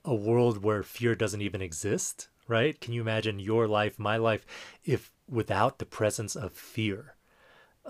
a 0.06 0.14
world 0.14 0.64
where 0.64 0.84
fear 0.84 1.16
doesn't 1.16 1.42
even 1.42 1.62
exist, 1.62 2.28
right? 2.48 2.80
Can 2.80 2.94
you 2.94 3.02
imagine 3.02 3.40
your 3.40 3.68
life, 3.68 3.98
my 3.98 4.18
life, 4.18 4.46
if 4.86 5.12
without 5.28 5.80
the 5.80 5.86
presence 5.86 6.36
of 6.36 6.54
fear? 6.54 7.16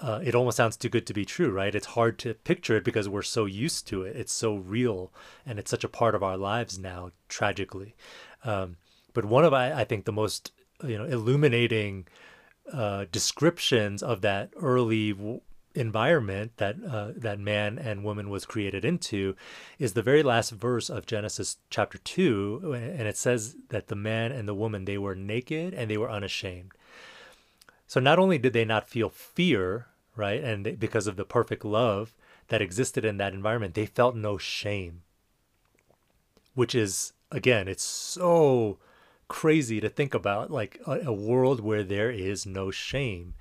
Uh, 0.01 0.21
it 0.23 0.33
almost 0.33 0.57
sounds 0.57 0.77
too 0.77 0.89
good 0.89 1.05
to 1.05 1.13
be 1.13 1.25
true, 1.25 1.51
right? 1.51 1.75
It's 1.75 1.87
hard 1.87 2.17
to 2.19 2.33
picture 2.33 2.77
it 2.77 2.85
because 2.85 3.09
we're 3.09 3.21
so 3.21 3.45
used 3.45 3.85
to 3.87 4.03
it. 4.03 4.15
It's 4.15 4.31
so 4.31 4.55
real, 4.55 5.11
and 5.45 5.59
it's 5.59 5.71
such 5.71 5.83
a 5.83 5.89
part 5.89 6.15
of 6.15 6.23
our 6.23 6.37
lives 6.37 6.79
now, 6.79 7.11
tragically. 7.27 7.95
Um, 8.45 8.77
but 9.13 9.25
one 9.25 9.43
of 9.43 9.53
I, 9.53 9.81
I 9.81 9.83
think 9.83 10.05
the 10.05 10.13
most 10.13 10.51
you 10.83 10.97
know 10.97 11.05
illuminating 11.05 12.07
uh, 12.71 13.05
descriptions 13.11 14.01
of 14.01 14.21
that 14.21 14.53
early 14.55 15.11
w- 15.11 15.41
environment 15.75 16.53
that 16.57 16.75
uh, 16.87 17.11
that 17.15 17.39
man 17.39 17.77
and 17.77 18.03
woman 18.03 18.29
was 18.29 18.45
created 18.45 18.85
into 18.85 19.35
is 19.77 19.93
the 19.93 20.01
very 20.01 20.23
last 20.23 20.51
verse 20.51 20.89
of 20.89 21.05
Genesis 21.05 21.57
chapter 21.69 21.97
2 21.97 22.73
and 22.73 23.07
it 23.07 23.17
says 23.17 23.55
that 23.69 23.87
the 23.87 23.95
man 23.95 24.31
and 24.31 24.47
the 24.47 24.53
woman 24.53 24.85
they 24.85 24.97
were 24.97 25.15
naked 25.15 25.73
and 25.73 25.89
they 25.89 25.97
were 25.97 26.09
unashamed. 26.09 26.71
So 27.87 27.99
not 27.99 28.19
only 28.19 28.37
did 28.37 28.53
they 28.53 28.65
not 28.65 28.87
feel 28.87 29.09
fear, 29.09 29.87
right? 30.19 30.43
And 30.43 30.77
because 30.79 31.07
of 31.07 31.15
the 31.15 31.25
perfect 31.25 31.65
love 31.65 32.13
that 32.49 32.61
existed 32.61 33.05
in 33.05 33.17
that 33.17 33.33
environment, 33.33 33.73
they 33.73 33.85
felt 33.85 34.15
no 34.15 34.37
shame. 34.37 35.01
Which 36.53 36.75
is 36.75 37.13
again, 37.31 37.67
it's 37.67 37.83
so 37.83 38.77
crazy 39.27 39.79
to 39.79 39.89
think 39.89 40.13
about 40.13 40.51
like 40.51 40.81
a, 40.85 40.99
a 41.05 41.13
world 41.13 41.61
where 41.61 41.83
there 41.83 42.11
is 42.11 42.45
no 42.45 42.71
shame 42.71 43.35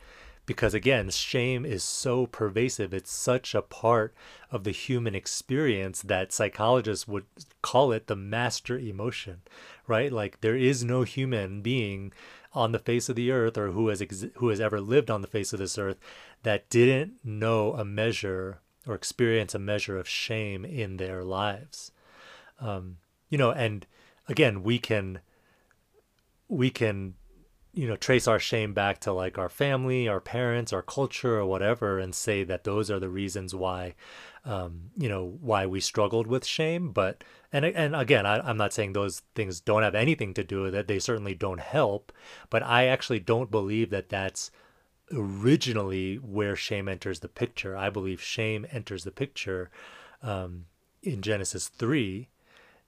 because 0.44 0.73
again 0.73 1.11
shame 1.11 1.64
is 1.64 1.82
so 1.82 2.26
pervasive 2.26 2.92
it's 2.94 3.11
such 3.11 3.54
a 3.54 3.62
part 3.62 4.14
of 4.50 4.64
the 4.64 4.70
human 4.70 5.14
experience 5.14 6.02
that 6.02 6.32
psychologists 6.32 7.08
would 7.08 7.25
call 7.62 7.90
it 7.90 8.06
the 8.06 8.14
master 8.14 8.78
emotion 8.78 9.40
right 9.87 10.12
like 10.12 10.40
there 10.40 10.56
is 10.56 10.85
no 10.85 11.02
human 11.02 11.62
being 11.62 12.12
on 12.52 12.73
the 12.73 12.78
face 12.78 13.08
of 13.08 13.16
the 13.16 13.30
earth 13.30 13.56
or 13.58 13.73
who 13.73 13.88
has 13.88 14.00
ex- 14.00 14.25
who 14.37 14.49
has 14.49 14.61
ever 14.61 14.80
lived 14.80 15.11
on 15.11 15.20
the 15.23 15.28
face 15.28 15.52
of 15.52 15.58
this 15.58 15.78
earth 15.78 15.99
that 16.42 16.68
didn't 16.71 17.14
know 17.25 17.75
a 17.75 17.85
measure 17.85 18.61
or 18.87 18.95
experience 18.95 19.54
a 19.54 19.59
measure 19.59 19.99
of 19.99 20.09
shame 20.09 20.64
in 20.64 20.97
their 20.97 21.23
lives. 21.25 21.92
Um, 22.61 22.97
you 23.28 23.38
know 23.38 23.50
and 23.50 23.87
again 24.26 24.62
we 24.62 24.78
can 24.78 25.21
we 26.49 26.71
can 26.71 27.14
you 27.73 27.87
know 27.87 27.97
trace 27.97 28.26
our 28.26 28.38
shame 28.38 28.73
back 28.73 29.00
to 29.00 29.12
like 29.12 29.38
our 29.38 29.49
family 29.49 30.09
our 30.09 30.21
parents 30.21 30.73
our 30.73 30.83
culture 30.83 31.38
or 31.38 31.47
whatever 31.47 31.99
and 31.99 32.14
say 32.14 32.42
that 32.42 32.64
those 32.64 32.90
are 32.90 32.99
the 32.99 33.09
reasons 33.09 33.54
why 33.54 33.95
um, 34.45 34.90
you 34.97 35.09
know 35.09 35.37
why 35.40 35.66
we 35.66 35.80
struggled 35.80 36.26
with 36.26 36.47
shame. 36.47 36.90
But 36.90 37.23
and 37.52 37.64
and 37.66 37.95
again 37.95 38.25
I, 38.25 38.38
i'm 38.40 38.57
not 38.57 38.73
saying 38.73 38.92
those 38.92 39.21
things 39.35 39.61
don't 39.61 39.83
have 39.83 39.95
anything 39.95 40.33
to 40.35 40.45
do 40.45 40.62
with 40.62 40.75
it. 40.75 40.88
They 40.88 40.99
certainly 40.99 41.35
don't 41.35 41.61
help. 41.61 42.12
But 42.49 42.62
i 42.62 42.87
actually 42.87 43.21
don't 43.21 43.50
believe 43.50 43.90
that 43.90 44.09
that's 44.09 44.50
originally 45.12 46.17
where 46.17 46.57
shame 46.57 46.88
enters 46.88 47.21
the 47.21 47.29
picture. 47.29 47.77
I 47.77 47.91
believe 47.91 48.21
shame 48.21 48.67
enters 48.71 49.05
the 49.05 49.11
picture 49.11 49.71
um, 50.23 50.67
in 51.03 51.23
genesis 51.23 51.69
3 51.69 52.29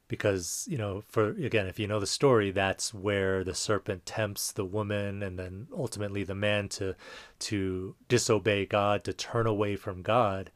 because 0.09 0.67
you 0.69 0.77
know 0.77 1.05
for 1.07 1.29
again 1.31 1.69
if 1.69 1.79
you 1.79 1.87
know 1.87 2.00
the 2.00 2.07
story 2.07 2.50
that's 2.50 2.93
where 2.93 3.45
the 3.45 3.55
serpent 3.55 4.05
tempts 4.05 4.50
the 4.50 4.65
woman 4.65 5.23
and 5.23 5.39
then 5.39 5.69
ultimately 5.73 6.25
the 6.25 6.35
man 6.35 6.69
to 6.69 6.95
to 7.39 7.95
disobey 8.09 8.67
god 8.67 9.05
to 9.05 9.12
turn 9.12 9.47
away 9.47 9.77
from 9.77 10.03
god. 10.03 10.50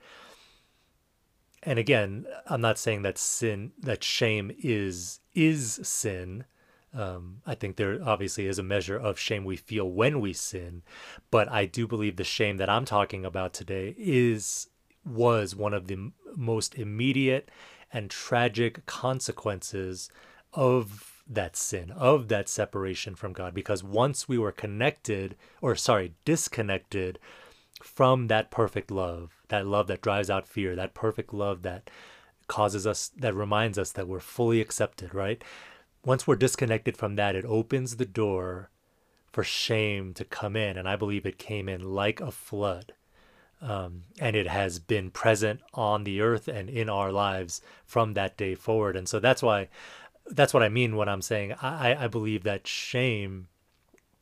And 1.63 1.79
again 1.79 2.27
i'm 2.47 2.61
not 2.61 2.79
saying 2.79 3.03
that 3.03 3.17
sin 3.17 3.73
that 3.79 4.03
shame 4.03 4.51
is 4.59 5.21
is 5.35 5.81
sin 5.85 6.45
um, 6.95 7.43
I 7.47 7.55
think 7.55 7.77
there 7.77 7.99
obviously 8.05 8.47
is 8.47 8.59
a 8.59 8.63
measure 8.63 8.97
of 8.97 9.19
shame 9.19 9.45
we 9.45 9.57
feel 9.57 9.91
when 9.91 10.21
we 10.21 10.33
sin, 10.33 10.83
but 11.31 11.51
I 11.51 11.67
do 11.67 11.87
believe 11.87 12.17
the 12.17 12.25
shame 12.25 12.57
that 12.59 12.71
I'm 12.71 12.85
talking 12.85 13.25
about 13.25 13.53
today 13.53 13.95
is 13.99 14.69
was 15.05 15.55
one 15.55 15.75
of 15.75 15.87
the 15.87 16.13
most 16.37 16.75
immediate 16.75 17.51
and 17.93 18.11
tragic 18.11 18.87
consequences 18.87 20.11
of 20.53 21.23
that 21.27 21.57
sin, 21.57 21.91
of 21.91 22.29
that 22.29 22.49
separation 22.49 23.15
from 23.15 23.33
God. 23.33 23.55
Because 23.55 23.83
once 23.83 24.29
we 24.29 24.39
were 24.39 24.53
connected, 24.53 25.37
or 25.61 25.75
sorry, 25.75 26.15
disconnected 26.25 27.19
from 27.83 28.29
that 28.29 28.51
perfect 28.51 28.91
love, 28.91 29.43
that 29.49 29.67
love 29.67 29.87
that 29.89 30.03
drives 30.03 30.31
out 30.31 30.47
fear, 30.47 30.75
that 30.77 30.95
perfect 30.95 31.33
love 31.33 31.63
that 31.63 31.91
causes 32.47 32.87
us, 32.87 33.11
that 33.17 33.35
reminds 33.35 33.79
us 33.79 33.93
that 33.93 34.09
we're 34.09 34.21
fully 34.21 34.61
accepted, 34.61 35.15
right? 35.15 35.43
Once 36.05 36.27
we're 36.27 36.37
disconnected 36.37 36.97
from 36.97 37.17
that, 37.17 37.35
it 37.35 37.45
opens 37.47 37.97
the 37.97 38.05
door 38.05 38.71
for 39.33 39.43
shame 39.43 40.15
to 40.15 40.25
come 40.25 40.55
in. 40.55 40.77
And 40.77 40.89
I 40.89 40.97
believe 40.97 41.27
it 41.27 41.39
came 41.39 41.69
in 41.69 41.95
like 41.95 42.21
a 42.21 42.31
flood 42.31 42.93
um, 43.61 44.03
and 44.21 44.37
it 44.37 44.47
has 44.47 44.79
been 44.79 45.11
present 45.11 45.61
on 45.73 46.05
the 46.05 46.21
earth 46.21 46.49
and 46.49 46.69
in 46.69 46.89
our 46.89 47.11
lives 47.11 47.63
from 47.85 48.13
that 48.15 48.37
day 48.37 48.55
forward. 48.55 48.97
And 48.97 49.09
so 49.09 49.19
that's 49.19 49.43
why, 49.43 49.69
that's 50.27 50.53
what 50.53 50.63
I 50.63 50.69
mean 50.69 50.97
when 50.97 51.09
I'm 51.09 51.23
saying 51.23 51.55
I, 51.63 52.05
I 52.05 52.09
believe 52.09 52.45
that 52.45 52.67
shame 52.67 53.49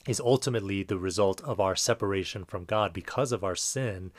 is 0.07 0.21
ultimately 0.21 0.83
the 0.83 0.99
result 0.99 1.41
of 1.43 1.61
our 1.61 1.77
separation 1.77 2.45
from 2.45 2.65
God 2.65 2.93
because 2.93 3.33
of 3.33 3.45
our 3.45 3.57
sin. 3.57 4.13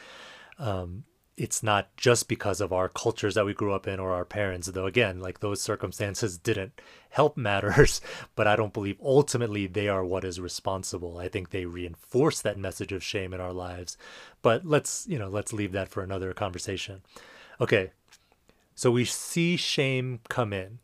Um, 0.59 1.05
it's 1.35 1.63
not 1.63 1.95
just 1.97 2.27
because 2.27 2.61
of 2.61 2.71
our 2.71 2.87
cultures 2.87 3.33
that 3.33 3.45
we 3.45 3.53
grew 3.53 3.73
up 3.73 3.87
in 3.87 3.99
or 3.99 4.11
our 4.11 4.25
parents, 4.25 4.67
though, 4.67 4.85
again, 4.85 5.19
like 5.19 5.39
those 5.39 5.61
circumstances 5.61 6.37
didn't 6.37 6.79
help 7.09 7.35
matters, 7.35 8.01
but 8.35 8.47
I 8.47 8.55
don't 8.55 8.73
believe 8.73 8.97
ultimately 9.01 9.65
they 9.65 9.87
are 9.87 10.05
what 10.05 10.23
is 10.23 10.39
responsible. 10.39 11.17
I 11.17 11.27
think 11.29 11.49
they 11.49 11.65
reinforce 11.65 12.41
that 12.41 12.57
message 12.57 12.91
of 12.91 13.03
shame 13.03 13.33
in 13.33 13.41
our 13.41 13.53
lives. 13.53 13.97
But 14.41 14.65
let's, 14.65 15.07
you 15.07 15.17
know, 15.17 15.29
let's 15.29 15.53
leave 15.53 15.71
that 15.71 15.89
for 15.89 16.03
another 16.03 16.33
conversation. 16.33 17.01
Okay. 17.59 17.91
So 18.75 18.91
we 18.91 19.05
see 19.05 19.57
shame 19.57 20.19
come 20.29 20.53
in. 20.53 20.79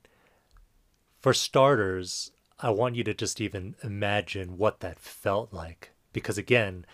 For 1.19 1.33
starters, 1.33 2.31
I 2.59 2.71
want 2.71 2.95
you 2.95 3.03
to 3.03 3.13
just 3.13 3.39
even 3.39 3.75
imagine 3.83 4.57
what 4.57 4.79
that 4.79 4.99
felt 4.99 5.53
like. 5.53 5.91
Because 6.11 6.37
again, 6.37 6.85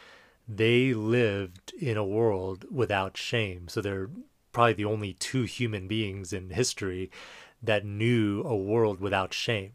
they 0.47 0.93
lived 0.93 1.73
in 1.73 1.97
a 1.97 2.05
world 2.05 2.65
without 2.71 3.17
shame. 3.17 3.67
So 3.67 3.81
they're 3.81 4.09
probably 4.51 4.73
the 4.73 4.85
only 4.85 5.13
two 5.13 5.43
human 5.43 5.87
beings 5.87 6.31
in 6.31 6.49
history 6.51 7.11
that 7.61 7.85
knew 7.85 8.43
a 8.43 8.55
world 8.55 8.99
without 8.99 9.33
shame. 9.33 9.73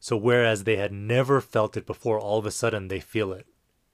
So 0.00 0.16
whereas 0.16 0.64
they 0.64 0.76
had 0.76 0.92
never 0.92 1.40
felt 1.40 1.76
it 1.76 1.86
before, 1.86 2.18
all 2.18 2.38
of 2.38 2.46
a 2.46 2.50
sudden 2.50 2.88
they 2.88 3.00
feel 3.00 3.32
it. 3.32 3.46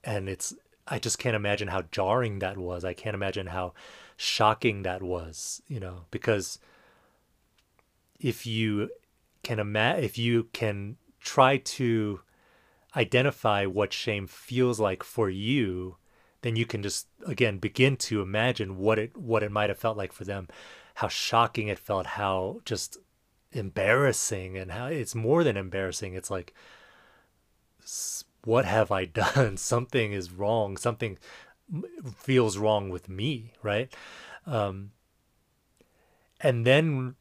And 0.03 0.29
it's 0.29 0.53
I 0.87 0.99
just 0.99 1.17
can't 1.17 1.35
imagine 1.35 1.69
how 1.69 1.83
jarring 1.91 2.39
that 2.39 2.57
was. 2.57 2.85
I 2.85 2.93
can't 2.93 3.15
imagine 3.15 3.47
how 3.47 3.73
shocking 4.17 4.83
that 4.83 5.01
was, 5.01 5.61
you 5.67 5.79
know, 5.79 6.05
because 6.11 6.59
if 8.19 8.45
you 8.45 8.89
can 9.43 9.59
imagine 9.59 10.03
if 10.03 10.17
you 10.17 10.47
can 10.53 10.97
try 11.19 11.57
to 11.57 12.21
identify 12.95 13.65
what 13.65 13.93
shame 13.93 14.27
feels 14.27 14.79
like 14.79 15.03
for 15.03 15.29
you, 15.29 15.97
then 16.41 16.55
you 16.55 16.65
can 16.65 16.83
just 16.83 17.07
again 17.25 17.57
begin 17.57 17.97
to 17.97 18.21
imagine 18.21 18.77
what 18.77 18.99
it 18.99 19.17
what 19.17 19.43
it 19.43 19.51
might 19.51 19.69
have 19.69 19.79
felt 19.79 19.97
like 19.97 20.13
for 20.13 20.23
them, 20.23 20.47
how 20.95 21.07
shocking 21.07 21.67
it 21.67 21.79
felt, 21.79 22.05
how 22.05 22.61
just 22.65 22.97
embarrassing 23.51 24.57
and 24.57 24.71
how 24.71 24.87
it's 24.87 25.15
more 25.15 25.43
than 25.43 25.57
embarrassing. 25.57 26.13
It's 26.13 26.31
like 26.31 26.53
what 28.43 28.65
have 28.65 28.91
I 28.91 29.05
done? 29.35 29.57
Something 29.57 30.13
is 30.13 30.31
wrong. 30.31 30.77
Something 30.77 31.17
feels 32.15 32.57
wrong 32.57 32.89
with 32.89 33.09
me, 33.09 33.53
right? 33.63 33.93
Um, 34.45 34.91
and 36.39 36.65
then 36.65 37.15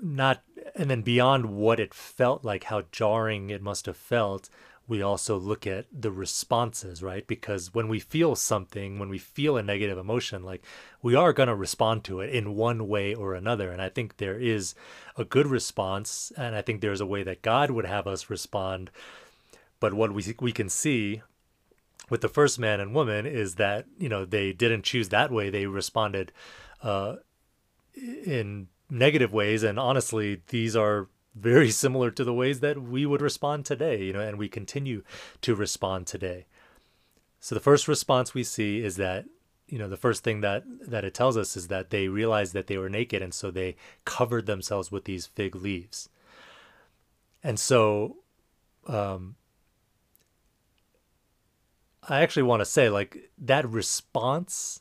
not 0.00 0.42
and 0.74 0.90
then 0.90 1.02
beyond 1.02 1.46
what 1.46 1.80
it 1.80 1.94
felt 1.94 2.44
like 2.44 2.64
how 2.64 2.82
jarring 2.92 3.50
it 3.50 3.62
must 3.62 3.86
have 3.86 3.96
felt 3.96 4.48
we 4.88 5.02
also 5.02 5.36
look 5.36 5.66
at 5.66 5.86
the 5.92 6.10
responses 6.10 7.02
right? 7.02 7.26
Because 7.26 7.74
when 7.74 7.88
we 7.88 8.00
feel 8.00 8.34
something 8.34 8.98
when 8.98 9.08
we 9.08 9.18
feel 9.18 9.56
a 9.56 9.62
negative 9.62 9.98
emotion 9.98 10.42
like 10.42 10.64
we 11.02 11.14
are 11.14 11.32
going 11.32 11.48
to 11.48 11.54
respond 11.54 12.02
to 12.04 12.20
it 12.20 12.30
in 12.30 12.56
one 12.56 12.88
way 12.88 13.14
or 13.14 13.34
another. 13.34 13.70
And 13.70 13.80
i 13.80 13.88
think 13.88 14.16
there 14.16 14.38
is 14.38 14.74
a 15.16 15.24
good 15.24 15.46
response 15.46 16.32
and 16.36 16.56
i 16.56 16.62
think 16.62 16.80
there's 16.80 17.00
a 17.00 17.06
way 17.06 17.22
that 17.22 17.42
god 17.42 17.70
would 17.70 17.86
have 17.86 18.06
us 18.06 18.30
respond. 18.30 18.90
But 19.80 19.94
what 19.94 20.12
we 20.12 20.34
we 20.40 20.52
can 20.52 20.68
see 20.68 21.22
with 22.10 22.20
the 22.20 22.28
first 22.28 22.58
man 22.58 22.80
and 22.80 22.94
woman 22.94 23.26
is 23.26 23.56
that 23.56 23.86
you 23.98 24.08
know 24.08 24.24
they 24.24 24.52
didn't 24.52 24.82
choose 24.82 25.10
that 25.10 25.30
way. 25.30 25.50
They 25.50 25.66
responded 25.66 26.32
uh, 26.82 27.16
in 27.94 28.68
negative 28.90 29.32
ways. 29.32 29.62
And 29.62 29.78
honestly 29.78 30.42
these 30.48 30.74
are 30.74 31.08
very 31.40 31.70
similar 31.70 32.10
to 32.10 32.24
the 32.24 32.34
ways 32.34 32.60
that 32.60 32.82
we 32.82 33.06
would 33.06 33.22
respond 33.22 33.64
today 33.64 34.04
you 34.04 34.12
know 34.12 34.20
and 34.20 34.38
we 34.38 34.48
continue 34.48 35.02
to 35.40 35.54
respond 35.54 36.06
today. 36.06 36.46
So 37.40 37.54
the 37.54 37.60
first 37.60 37.86
response 37.88 38.34
we 38.34 38.44
see 38.44 38.82
is 38.82 38.96
that 38.96 39.24
you 39.66 39.78
know 39.78 39.88
the 39.88 39.96
first 39.96 40.24
thing 40.24 40.40
that 40.40 40.64
that 40.80 41.04
it 41.04 41.14
tells 41.14 41.36
us 41.36 41.56
is 41.56 41.68
that 41.68 41.90
they 41.90 42.08
realized 42.08 42.52
that 42.54 42.66
they 42.66 42.78
were 42.78 42.88
naked 42.88 43.22
and 43.22 43.34
so 43.34 43.50
they 43.50 43.76
covered 44.04 44.46
themselves 44.46 44.90
with 44.90 45.04
these 45.04 45.26
fig 45.26 45.54
leaves. 45.54 46.08
And 47.42 47.58
so 47.58 48.16
um 48.86 49.36
i 52.08 52.22
actually 52.22 52.42
want 52.42 52.60
to 52.60 52.64
say 52.64 52.88
like 52.88 53.30
that 53.36 53.68
response 53.68 54.80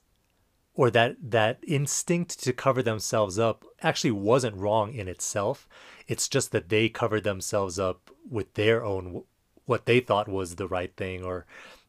or 0.73 0.89
that 0.91 1.15
that 1.21 1.59
instinct 1.67 2.41
to 2.41 2.53
cover 2.53 2.81
themselves 2.81 3.37
up 3.37 3.65
actually 3.81 4.11
wasn't 4.11 4.55
wrong 4.55 4.93
in 4.93 5.07
itself 5.07 5.67
it's 6.07 6.27
just 6.27 6.51
that 6.51 6.69
they 6.69 6.89
covered 6.89 7.23
themselves 7.23 7.77
up 7.77 8.11
with 8.29 8.53
their 8.53 8.83
own 8.83 9.23
what 9.65 9.85
they 9.85 9.99
thought 9.99 10.29
was 10.29 10.55
the 10.55 10.67
right 10.67 10.95
thing 10.95 11.23
or 11.23 11.45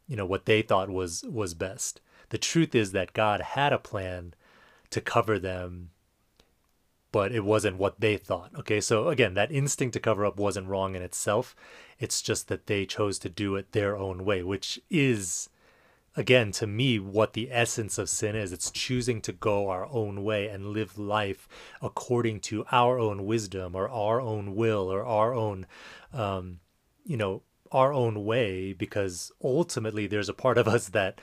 you 0.07 0.17
know 0.17 0.27
what 0.27 0.47
they 0.47 0.63
thought 0.63 0.91
was 0.91 1.25
was 1.25 1.55
best. 1.55 2.01
The 2.31 2.39
truth 2.39 2.75
is 2.75 2.93
that 2.93 3.13
god 3.13 3.41
had 3.41 3.73
a 3.73 3.79
plan 3.79 4.35
to 4.91 5.01
cover 5.01 5.39
them 5.39 5.91
but 7.11 7.33
it 7.33 7.45
wasn't 7.45 7.79
what 7.79 8.01
they 8.01 8.17
thought 8.17 8.51
okay? 8.59 8.81
So 8.81 9.09
again 9.09 9.35
that 9.35 9.53
instinct 9.53 9.95
to 9.95 10.01
cover 10.01 10.27
up 10.27 10.39
wasn't 10.39 10.69
wrong 10.69 10.95
in 10.95 11.03
itself. 11.03 11.55
It's 11.99 12.23
just 12.23 12.49
that 12.49 12.67
they 12.67 12.87
chose 12.87 13.19
to 13.21 13.29
do 13.29 13.57
it 13.57 13.73
their 13.73 13.97
own 13.97 14.25
way 14.25 14.43
which 14.43 14.81
is 14.91 15.49
again, 16.19 16.51
to 16.51 16.67
me, 16.67 16.99
what 16.99 17.35
the 17.35 17.49
essence 17.53 17.97
of 17.97 18.09
sin 18.09 18.35
is. 18.35 18.53
It's 18.53 18.73
choosing 18.73 19.21
to 19.21 19.33
go 19.33 19.71
our 19.71 19.87
own 19.87 20.25
way 20.25 20.49
and 20.49 20.67
live 20.67 20.99
life 20.99 21.49
according 21.81 22.41
to 22.41 22.67
our 22.73 22.99
own 22.99 23.25
wisdom 23.25 23.77
or 23.77 23.89
our 23.89 24.21
own 24.21 24.57
will 24.57 24.93
or 24.93 25.05
our 25.05 25.33
own, 25.33 25.65
um, 26.13 26.59
you 27.05 27.17
know, 27.17 27.43
our 27.71 27.93
own 27.93 28.25
way, 28.25 28.73
because 28.73 29.31
ultimately 29.45 30.09
there's 30.09 30.29
a 30.29 30.35
part 30.35 30.59
of 30.59 30.67
us 30.67 30.89
that 30.89 31.21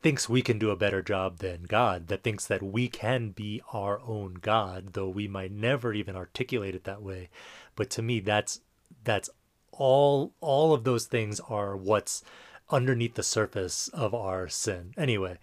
thinks 0.00 0.26
we 0.26 0.40
can 0.40 0.58
do 0.58 0.70
a 0.70 0.76
better 0.76 1.02
job 1.02 1.38
than 1.38 1.64
God, 1.64 2.08
that 2.08 2.22
thinks 2.22 2.46
that 2.46 2.62
we 2.62 2.88
can 2.88 3.32
be 3.32 3.60
our 3.74 4.00
own 4.00 4.38
God, 4.40 4.94
though 4.94 5.10
we 5.10 5.28
might 5.28 5.52
never 5.52 5.92
even 5.92 6.16
articulate 6.16 6.74
it 6.74 6.84
that 6.84 7.02
way. 7.02 7.28
But 7.76 7.90
to 7.90 8.02
me, 8.02 8.20
that's 8.20 8.60
that's 9.04 9.28
all 9.72 10.32
all 10.40 10.72
of 10.72 10.84
those 10.84 11.04
things 11.04 11.40
are 11.40 11.76
what's 11.76 12.22
underneath 12.70 13.14
the 13.14 13.22
surface 13.22 13.88
of 13.88 14.14
our 14.14 14.48
sin. 14.48 14.94
Anyway, 14.96 15.38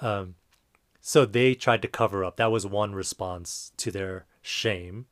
um, 0.00 0.34
so 1.00 1.24
they 1.24 1.54
tried 1.54 1.82
to 1.82 1.88
cover 1.88 2.24
up. 2.24 2.36
That 2.36 2.52
was 2.52 2.66
one 2.66 2.94
response 2.94 3.72
to 3.78 3.90
their 3.90 4.26
shame. 4.42 5.06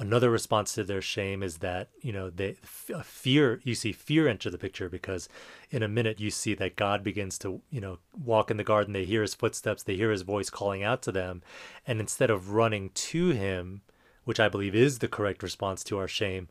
Another 0.00 0.30
response 0.30 0.74
to 0.74 0.84
their 0.84 1.02
shame 1.02 1.42
is 1.42 1.58
that 1.58 1.88
you 2.00 2.12
know 2.12 2.30
they 2.30 2.56
fear. 3.02 3.60
You 3.64 3.74
see 3.74 3.90
fear 3.90 4.28
enter 4.28 4.48
the 4.48 4.58
picture 4.58 4.88
because 4.88 5.28
in 5.70 5.82
a 5.82 5.88
minute 5.88 6.20
you 6.20 6.30
see 6.30 6.54
that 6.54 6.76
God 6.76 7.02
begins 7.02 7.36
to 7.38 7.60
you 7.70 7.80
know 7.80 7.98
walk 8.16 8.50
in 8.50 8.58
the 8.58 8.64
garden. 8.64 8.92
They 8.92 9.04
hear 9.04 9.22
His 9.22 9.34
footsteps. 9.34 9.82
They 9.82 9.96
hear 9.96 10.12
His 10.12 10.22
voice 10.22 10.50
calling 10.50 10.84
out 10.84 11.02
to 11.02 11.12
them, 11.12 11.42
and 11.84 11.98
instead 11.98 12.30
of 12.30 12.52
running 12.52 12.90
to 12.90 13.30
Him, 13.30 13.82
which 14.24 14.38
I 14.38 14.48
believe 14.48 14.74
is 14.74 15.00
the 15.00 15.08
correct 15.08 15.42
response 15.42 15.82
to 15.84 15.98
our 15.98 16.08
shame, 16.08 16.46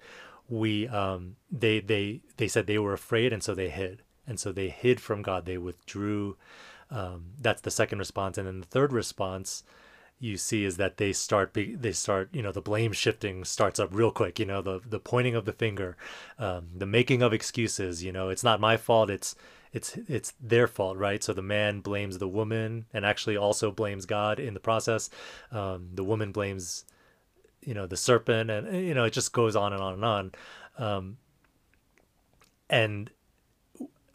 we 0.50 0.88
um, 0.90 1.38
they 1.50 1.80
they 1.80 2.22
they 2.36 2.50
said 2.50 2.68
they 2.68 2.80
were 2.80 2.94
afraid 2.94 3.32
and 3.32 3.42
so 3.42 3.56
they 3.56 3.70
hid 3.70 4.02
and 4.28 4.40
so 4.40 4.52
they 4.52 4.70
hid 4.70 5.00
from 5.00 5.22
God. 5.22 5.46
They 5.46 5.58
withdrew. 5.58 6.38
Um, 6.90 7.32
that's 7.40 7.62
the 7.62 7.72
second 7.72 8.00
response, 8.00 8.38
and 8.38 8.48
then 8.48 8.62
the 8.62 8.68
third 8.68 8.94
response 8.94 9.64
you 10.20 10.36
see 10.36 10.66
is 10.66 10.78
that 10.78 10.98
they 10.98 11.14
start 11.14 11.54
be, 11.54 11.76
they 11.76 11.92
start 11.92 12.30
you 12.34 12.42
know 12.42 12.52
the 12.52 12.62
blame 12.62 12.92
shifting 12.92 13.44
starts 13.44 13.80
up 13.80 13.90
real 13.92 14.12
quick. 14.12 14.40
You 14.40 14.46
know 14.46 14.62
the 14.62 14.80
the 14.88 15.00
pointing 15.00 15.36
of 15.36 15.46
the 15.46 15.54
finger, 15.54 15.96
um, 16.40 16.68
the 16.76 16.86
making 16.86 17.22
of 17.22 17.34
excuses. 17.34 18.04
You 18.04 18.12
know 18.12 18.30
it's 18.30 18.44
not 18.44 18.60
my 18.60 18.78
fault. 18.78 19.10
It's 19.10 19.36
it's 19.74 19.98
it's 20.08 20.34
their 20.42 20.68
fault, 20.68 20.98
right? 20.98 21.24
So 21.24 21.34
the 21.34 21.42
man 21.42 21.82
blames 21.82 22.18
the 22.18 22.28
woman 22.28 22.86
and 22.94 23.06
actually 23.06 23.38
also 23.38 23.72
blames 23.72 24.06
God 24.06 24.40
in 24.40 24.54
the 24.54 24.60
process. 24.60 25.10
Um, 25.52 25.90
the 25.94 26.04
woman 26.04 26.32
blames 26.32 26.86
you 27.62 27.74
know 27.74 27.86
the 27.86 27.98
serpent, 27.98 28.50
and 28.50 28.86
you 28.86 28.94
know 28.94 29.04
it 29.04 29.14
just 29.14 29.34
goes 29.34 29.56
on 29.56 29.74
and 29.74 29.82
on 29.82 29.94
and 29.94 30.06
on. 30.06 30.32
Um, 30.78 31.18
and 32.70 33.12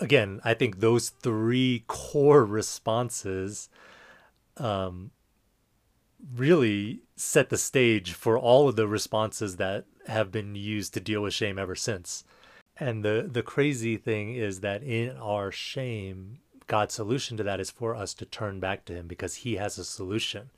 again, 0.02 0.40
I 0.44 0.54
think 0.54 0.80
those 0.80 1.10
three 1.10 1.84
core 1.86 2.44
responses 2.44 3.68
um, 4.56 5.12
really 6.34 7.00
set 7.16 7.48
the 7.50 7.56
stage 7.56 8.12
for 8.12 8.36
all 8.36 8.68
of 8.68 8.76
the 8.76 8.88
responses 8.88 9.56
that 9.56 9.86
have 10.08 10.32
been 10.32 10.54
used 10.54 10.92
to 10.94 11.00
deal 11.00 11.22
with 11.22 11.34
shame 11.34 11.58
ever 11.58 11.76
since. 11.76 12.24
And 12.76 13.04
the 13.04 13.28
the 13.30 13.42
crazy 13.42 13.96
thing 13.96 14.34
is 14.34 14.60
that 14.60 14.82
in 14.82 15.16
our 15.18 15.52
shame, 15.52 16.38
God's 16.66 16.94
solution 16.94 17.36
to 17.36 17.42
that 17.44 17.60
is 17.60 17.70
for 17.70 17.94
us 17.94 18.12
to 18.14 18.26
turn 18.26 18.60
back 18.60 18.84
to 18.86 18.94
him 18.94 19.06
because 19.06 19.36
he 19.36 19.56
has 19.56 19.78
a 19.78 19.84
solution. 19.84 20.50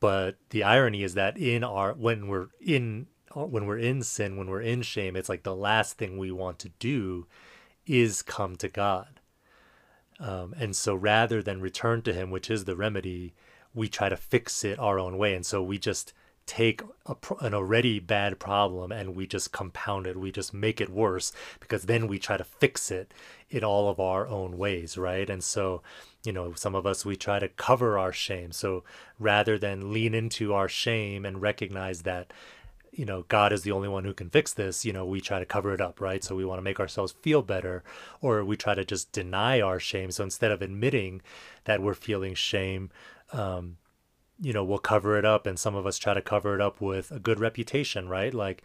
But 0.00 0.36
the 0.50 0.62
irony 0.62 1.02
is 1.02 1.14
that 1.14 1.36
in 1.36 1.64
our 1.64 1.92
when 1.94 2.28
we're 2.28 2.48
in 2.60 3.06
when 3.34 3.66
we're 3.66 3.78
in 3.78 4.02
sin, 4.02 4.36
when 4.36 4.48
we're 4.48 4.60
in 4.60 4.82
shame, 4.82 5.16
it's 5.16 5.28
like 5.28 5.42
the 5.42 5.56
last 5.56 5.98
thing 5.98 6.18
we 6.18 6.30
want 6.30 6.60
to 6.60 6.68
do 6.78 7.26
is 7.86 8.22
come 8.22 8.56
to 8.56 8.68
God. 8.68 9.20
Um, 10.20 10.54
and 10.58 10.76
so 10.76 10.94
rather 10.94 11.42
than 11.42 11.60
return 11.60 12.02
to 12.02 12.12
Him, 12.12 12.30
which 12.30 12.50
is 12.50 12.64
the 12.64 12.76
remedy, 12.76 13.34
we 13.74 13.88
try 13.88 14.08
to 14.08 14.16
fix 14.16 14.64
it 14.64 14.78
our 14.78 14.98
own 14.98 15.18
way. 15.18 15.34
And 15.34 15.44
so 15.44 15.62
we 15.62 15.78
just 15.78 16.12
take 16.46 16.82
a, 17.06 17.16
an 17.40 17.54
already 17.54 17.98
bad 17.98 18.38
problem 18.38 18.92
and 18.92 19.16
we 19.16 19.26
just 19.26 19.52
compound 19.52 20.06
it. 20.06 20.16
We 20.16 20.30
just 20.30 20.52
make 20.52 20.80
it 20.80 20.90
worse 20.90 21.32
because 21.58 21.84
then 21.84 22.06
we 22.06 22.18
try 22.18 22.36
to 22.36 22.44
fix 22.44 22.90
it 22.90 23.12
in 23.50 23.64
all 23.64 23.88
of 23.88 23.98
our 23.98 24.26
own 24.26 24.58
ways, 24.58 24.98
right? 24.98 25.28
And 25.28 25.42
so, 25.42 25.82
you 26.24 26.32
know, 26.32 26.52
some 26.54 26.74
of 26.74 26.86
us, 26.86 27.04
we 27.04 27.16
try 27.16 27.38
to 27.38 27.48
cover 27.48 27.98
our 27.98 28.12
shame. 28.12 28.52
So 28.52 28.84
rather 29.18 29.58
than 29.58 29.92
lean 29.92 30.14
into 30.14 30.52
our 30.52 30.68
shame 30.68 31.24
and 31.24 31.40
recognize 31.40 32.02
that 32.02 32.32
you 32.96 33.04
know, 33.04 33.24
God 33.28 33.52
is 33.52 33.62
the 33.62 33.72
only 33.72 33.88
one 33.88 34.04
who 34.04 34.14
can 34.14 34.30
fix 34.30 34.52
this, 34.52 34.84
you 34.84 34.92
know, 34.92 35.04
we 35.04 35.20
try 35.20 35.38
to 35.38 35.44
cover 35.44 35.74
it 35.74 35.80
up, 35.80 36.00
right? 36.00 36.22
So 36.22 36.36
we 36.36 36.44
want 36.44 36.58
to 36.58 36.62
make 36.62 36.80
ourselves 36.80 37.14
feel 37.22 37.42
better, 37.42 37.82
or 38.20 38.44
we 38.44 38.56
try 38.56 38.74
to 38.74 38.84
just 38.84 39.12
deny 39.12 39.60
our 39.60 39.80
shame. 39.80 40.10
So 40.10 40.24
instead 40.24 40.52
of 40.52 40.62
admitting 40.62 41.20
that 41.64 41.82
we're 41.82 41.94
feeling 41.94 42.34
shame, 42.34 42.90
um, 43.32 43.76
you 44.40 44.52
know, 44.52 44.64
we'll 44.64 44.78
cover 44.78 45.18
it 45.18 45.24
up. 45.24 45.46
And 45.46 45.58
some 45.58 45.74
of 45.74 45.86
us 45.86 45.98
try 45.98 46.14
to 46.14 46.22
cover 46.22 46.54
it 46.54 46.60
up 46.60 46.80
with 46.80 47.10
a 47.10 47.18
good 47.18 47.40
reputation, 47.40 48.08
right? 48.08 48.32
Like, 48.32 48.62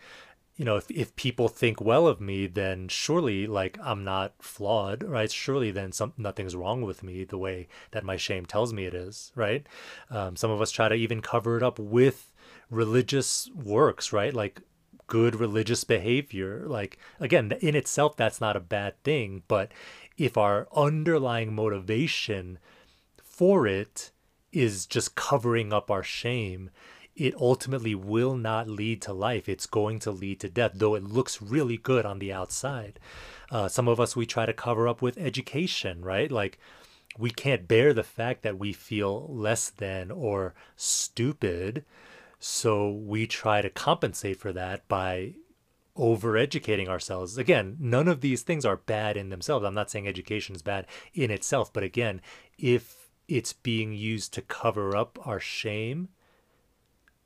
you 0.56 0.66
know, 0.66 0.76
if, 0.76 0.92
if 0.92 1.16
people 1.16 1.48
think 1.48 1.80
well 1.80 2.06
of 2.06 2.20
me, 2.20 2.46
then 2.46 2.90
surely 2.90 3.48
like 3.48 3.80
I'm 3.82 4.04
not 4.04 4.34
flawed, 4.40 5.04
right? 5.04 5.32
Surely 5.32 5.72
then 5.72 5.94
some 5.94 6.12
nothing's 6.18 6.56
wrong 6.56 6.82
with 6.82 7.02
me 7.02 7.24
the 7.24 7.38
way 7.38 7.70
that 7.92 8.04
my 8.04 8.18
shame 8.18 8.46
tells 8.46 8.74
me 8.74 8.86
it 8.86 8.94
is, 8.94 9.32
right? 9.36 9.66
Um, 10.10 10.36
some 10.36 10.52
of 10.52 10.62
us 10.62 10.72
try 10.72 10.90
to 10.90 10.96
even 10.96 11.22
cover 11.22 11.56
it 11.56 11.64
up 11.64 11.80
with 11.80 12.29
religious 12.70 13.50
works, 13.54 14.14
right? 14.14 14.34
Like 14.34 14.62
good 15.08 15.36
religious 15.36 15.84
behavior. 15.84 16.64
Like 16.68 16.98
again, 17.20 17.54
in 17.62 17.76
itself, 17.76 18.16
that's 18.16 18.42
not 18.42 18.56
a 18.56 18.62
bad 18.62 19.02
thing, 19.04 19.44
but 19.48 19.72
if 20.18 20.38
our 20.38 20.68
underlying 20.76 21.54
motivation 21.54 22.60
for 23.24 23.66
it 23.66 24.12
is 24.52 24.86
just 24.86 25.16
covering 25.16 25.72
up 25.72 25.90
our 25.90 26.04
shame, 26.04 26.70
it 27.16 27.36
ultimately 27.36 27.96
will 27.96 28.36
not 28.36 28.68
lead 28.70 29.02
to 29.02 29.14
life. 29.14 29.50
It's 29.50 29.66
going 29.66 30.00
to 30.00 30.12
lead 30.12 30.40
to 30.42 30.50
death, 30.50 30.72
though 30.76 30.96
it 30.96 31.04
looks 31.04 31.42
really 31.42 31.78
good 31.78 32.06
on 32.06 32.20
the 32.20 32.32
outside. 32.32 33.00
Uh, 33.52 33.68
some 33.68 33.88
of 33.88 34.00
us, 34.00 34.16
we 34.16 34.26
try 34.26 34.46
to 34.46 34.54
cover 34.54 34.88
up 34.88 35.02
with 35.02 35.18
education, 35.18 36.02
right? 36.02 36.32
Like, 36.32 36.60
we 37.18 37.30
can't 37.30 37.68
bear 37.68 37.94
the 37.94 38.04
fact 38.04 38.44
that 38.44 38.58
we 38.58 38.72
feel 38.72 39.28
less 39.28 39.70
than 39.70 40.12
or 40.12 40.54
stupid. 40.78 41.84
So 42.40 42.90
we 42.90 43.28
try 43.28 43.62
to 43.62 43.70
compensate 43.70 44.38
for 44.38 44.54
that 44.54 44.88
by 44.88 45.36
overeducating 45.98 46.88
ourselves. 46.88 47.38
Again, 47.38 47.76
none 47.80 48.08
of 48.08 48.22
these 48.22 48.42
things 48.42 48.66
are 48.66 48.78
bad 48.78 49.18
in 49.18 49.30
themselves. 49.30 49.66
I'm 49.66 49.74
not 49.74 49.92
saying 49.92 50.08
education 50.08 50.56
is 50.56 50.62
bad 50.62 50.88
in 51.14 51.30
itself, 51.30 51.74
but 51.74 51.84
again, 51.84 52.22
if 52.58 53.10
it's 53.28 53.52
being 53.52 53.94
used 53.94 54.34
to 54.34 54.42
cover 54.42 54.96
up 54.96 55.20
our 55.28 55.42
shame, 55.42 56.08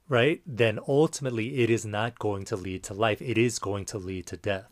right, 0.10 0.42
then 0.46 0.80
ultimately 0.88 1.60
it 1.62 1.70
is 1.70 1.86
not 1.86 2.18
going 2.18 2.46
to 2.46 2.56
lead 2.56 2.84
to 2.84 2.96
life. 2.96 3.22
It 3.22 3.38
is 3.38 3.60
going 3.60 3.86
to 3.86 4.00
lead 4.00 4.26
to 4.28 4.38
death. 4.38 4.72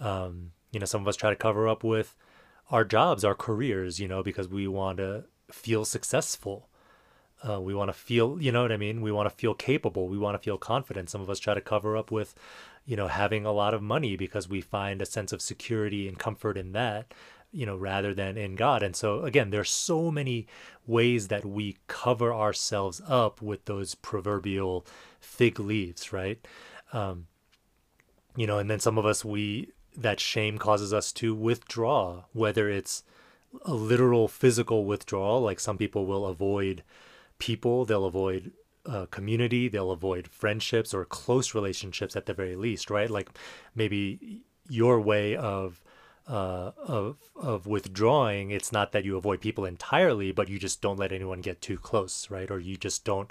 Um, 0.00 0.52
you 0.72 0.80
know, 0.80 0.86
some 0.86 1.00
of 1.02 1.08
us 1.08 1.16
try 1.16 1.30
to 1.30 1.36
cover 1.36 1.68
up 1.68 1.84
with 1.84 2.16
our 2.70 2.84
jobs, 2.84 3.24
our 3.24 3.34
careers, 3.34 4.00
you 4.00 4.08
know, 4.08 4.22
because 4.22 4.48
we 4.48 4.66
want 4.66 4.98
to 4.98 5.24
feel 5.50 5.84
successful. 5.84 6.67
Uh, 7.46 7.60
we 7.60 7.74
want 7.74 7.88
to 7.88 7.92
feel, 7.92 8.40
you 8.40 8.50
know 8.50 8.62
what 8.62 8.72
I 8.72 8.76
mean? 8.76 9.00
We 9.00 9.12
want 9.12 9.28
to 9.28 9.34
feel 9.34 9.54
capable. 9.54 10.08
We 10.08 10.18
want 10.18 10.34
to 10.34 10.42
feel 10.44 10.58
confident. 10.58 11.10
Some 11.10 11.20
of 11.20 11.30
us 11.30 11.38
try 11.38 11.54
to 11.54 11.60
cover 11.60 11.96
up 11.96 12.10
with, 12.10 12.34
you 12.84 12.96
know, 12.96 13.06
having 13.06 13.46
a 13.46 13.52
lot 13.52 13.74
of 13.74 13.82
money 13.82 14.16
because 14.16 14.48
we 14.48 14.60
find 14.60 15.00
a 15.00 15.06
sense 15.06 15.32
of 15.32 15.40
security 15.40 16.08
and 16.08 16.18
comfort 16.18 16.56
in 16.56 16.72
that 16.72 17.14
you 17.50 17.64
know, 17.64 17.76
rather 17.76 18.12
than 18.12 18.36
in 18.36 18.54
God. 18.54 18.82
And 18.82 18.94
so 18.94 19.24
again, 19.24 19.50
there's 19.50 19.70
so 19.70 20.10
many 20.10 20.46
ways 20.86 21.28
that 21.28 21.44
we 21.44 21.76
cover 21.86 22.32
ourselves 22.32 23.00
up 23.06 23.40
with 23.40 23.64
those 23.64 23.94
proverbial 23.94 24.86
fig 25.20 25.58
leaves, 25.58 26.12
right? 26.12 26.46
Um, 26.92 27.26
you 28.36 28.46
know, 28.46 28.58
and 28.58 28.70
then 28.70 28.80
some 28.80 28.98
of 28.98 29.06
us, 29.06 29.24
we, 29.24 29.72
that 29.96 30.20
shame 30.20 30.58
causes 30.58 30.92
us 30.92 31.12
to 31.14 31.34
withdraw, 31.34 32.24
whether 32.32 32.68
it's 32.68 33.02
a 33.64 33.74
literal 33.74 34.28
physical 34.28 34.84
withdrawal, 34.84 35.40
like 35.40 35.58
some 35.58 35.78
people 35.78 36.06
will 36.06 36.26
avoid 36.26 36.82
people, 37.38 37.84
they'll 37.84 38.04
avoid 38.04 38.52
uh, 38.86 39.06
community, 39.06 39.68
they'll 39.68 39.90
avoid 39.90 40.28
friendships 40.28 40.94
or 40.94 41.04
close 41.04 41.54
relationships 41.54 42.16
at 42.16 42.26
the 42.26 42.34
very 42.34 42.56
least, 42.56 42.90
right? 42.90 43.10
Like 43.10 43.28
maybe 43.74 44.42
your 44.68 45.00
way 45.00 45.36
of 45.36 45.82
uh, 46.26 46.72
of 46.76 47.16
of 47.36 47.66
withdrawing, 47.66 48.50
it's 48.50 48.72
not 48.72 48.92
that 48.92 49.04
you 49.04 49.16
avoid 49.16 49.40
people 49.40 49.64
entirely, 49.64 50.30
but 50.32 50.48
you 50.48 50.58
just 50.58 50.80
don't 50.80 50.98
let 50.98 51.12
anyone 51.12 51.40
get 51.40 51.60
too 51.60 51.78
close, 51.78 52.30
right? 52.30 52.50
Or 52.50 52.58
you 52.58 52.76
just 52.76 53.04
don't 53.04 53.30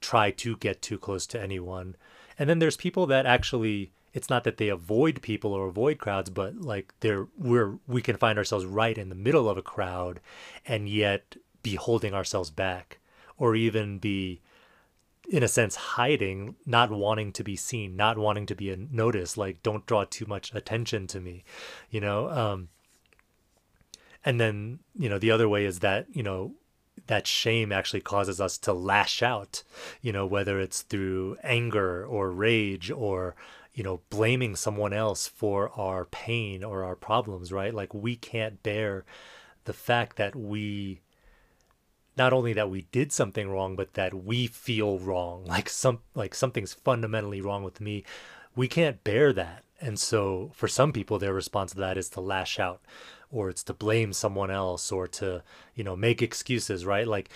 try 0.00 0.30
to 0.30 0.56
get 0.56 0.82
too 0.82 0.98
close 0.98 1.26
to 1.26 1.40
anyone. 1.40 1.96
And 2.38 2.48
then 2.48 2.58
there's 2.58 2.76
people 2.76 3.06
that 3.06 3.26
actually 3.26 3.92
it's 4.14 4.30
not 4.30 4.44
that 4.44 4.56
they 4.56 4.68
avoid 4.68 5.20
people 5.20 5.52
or 5.52 5.68
avoid 5.68 5.98
crowds, 5.98 6.30
but 6.30 6.56
like 6.60 6.94
they're 7.00 7.26
we're 7.38 7.78
we 7.86 8.00
can 8.00 8.16
find 8.16 8.38
ourselves 8.38 8.64
right 8.64 8.96
in 8.96 9.10
the 9.10 9.14
middle 9.14 9.48
of 9.48 9.58
a 9.58 9.62
crowd 9.62 10.20
and 10.66 10.88
yet 10.88 11.36
be 11.62 11.74
holding 11.74 12.14
ourselves 12.14 12.50
back 12.50 12.98
or 13.38 13.54
even 13.54 13.98
be 13.98 14.40
in 15.28 15.42
a 15.42 15.48
sense 15.48 15.74
hiding 15.74 16.54
not 16.64 16.90
wanting 16.90 17.32
to 17.32 17.42
be 17.42 17.56
seen 17.56 17.96
not 17.96 18.16
wanting 18.16 18.46
to 18.46 18.54
be 18.54 18.74
noticed 18.90 19.36
like 19.36 19.62
don't 19.62 19.86
draw 19.86 20.04
too 20.04 20.26
much 20.26 20.54
attention 20.54 21.06
to 21.06 21.20
me 21.20 21.42
you 21.90 22.00
know 22.00 22.30
um 22.30 22.68
and 24.24 24.40
then 24.40 24.78
you 24.96 25.08
know 25.08 25.18
the 25.18 25.30
other 25.30 25.48
way 25.48 25.64
is 25.64 25.80
that 25.80 26.06
you 26.12 26.22
know 26.22 26.54
that 27.08 27.26
shame 27.26 27.72
actually 27.72 28.00
causes 28.00 28.40
us 28.40 28.56
to 28.56 28.72
lash 28.72 29.22
out 29.22 29.64
you 30.00 30.12
know 30.12 30.24
whether 30.24 30.60
it's 30.60 30.82
through 30.82 31.36
anger 31.42 32.06
or 32.06 32.30
rage 32.30 32.90
or 32.90 33.34
you 33.76 33.84
know 33.84 34.00
blaming 34.10 34.56
someone 34.56 34.92
else 34.92 35.28
for 35.28 35.70
our 35.78 36.06
pain 36.06 36.64
or 36.64 36.82
our 36.82 36.96
problems 36.96 37.52
right? 37.52 37.74
Like 37.74 37.94
we 37.94 38.16
can't 38.16 38.62
bear 38.62 39.04
the 39.64 39.74
fact 39.74 40.16
that 40.16 40.34
we 40.34 41.02
not 42.16 42.32
only 42.32 42.52
that 42.52 42.70
we 42.70 42.82
did 42.92 43.12
something 43.12 43.48
wrong 43.48 43.76
but 43.76 43.94
that 43.94 44.14
we 44.14 44.46
feel 44.46 44.98
wrong. 44.98 45.44
Like 45.56 45.68
some 45.68 46.00
like 46.14 46.34
something's 46.34 46.72
fundamentally 46.72 47.40
wrong 47.40 47.62
with 47.62 47.80
me. 47.80 48.04
We 48.54 48.68
can't 48.68 49.02
bear 49.04 49.32
that. 49.32 49.64
And 49.80 49.98
so 49.98 50.50
for 50.54 50.68
some 50.68 50.92
people 50.92 51.18
their 51.18 51.34
response 51.34 51.72
to 51.72 51.78
that 51.78 51.98
is 51.98 52.08
to 52.10 52.20
lash 52.20 52.58
out 52.58 52.80
or 53.30 53.50
it's 53.50 53.62
to 53.64 53.74
blame 53.74 54.12
someone 54.12 54.50
else 54.50 54.92
or 54.92 55.06
to 55.06 55.42
you 55.74 55.84
know 55.84 55.96
make 55.96 56.22
excuses 56.22 56.84
right? 56.84 57.06
Like 57.06 57.30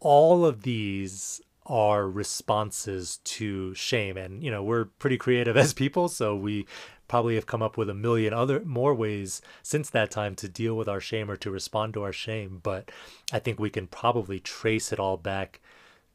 all 0.00 0.44
of 0.44 0.62
these 0.62 1.40
are 1.66 2.08
responses 2.08 3.18
to 3.24 3.74
shame. 3.74 4.16
And 4.16 4.42
you 4.42 4.50
know 4.50 4.62
we're 4.62 4.86
pretty 4.86 5.18
creative 5.18 5.56
as 5.64 5.72
people 5.72 6.08
so 6.08 6.36
we 6.36 6.66
probably 7.08 7.34
have 7.34 7.46
come 7.46 7.62
up 7.62 7.76
with 7.76 7.90
a 7.90 7.94
million 7.94 8.32
other 8.32 8.64
more 8.64 8.94
ways 8.94 9.42
since 9.62 9.90
that 9.90 10.10
time 10.10 10.34
to 10.36 10.48
deal 10.48 10.76
with 10.76 10.88
our 10.88 11.00
shame 11.00 11.30
or 11.30 11.36
to 11.36 11.50
respond 11.50 11.94
to 11.94 12.02
our 12.02 12.12
shame. 12.12 12.60
But 12.62 12.90
I 13.32 13.38
think 13.38 13.58
we 13.58 13.70
can 13.70 13.86
probably 13.86 14.40
trace 14.40 14.92
it 14.92 15.00
all 15.00 15.16
back 15.16 15.60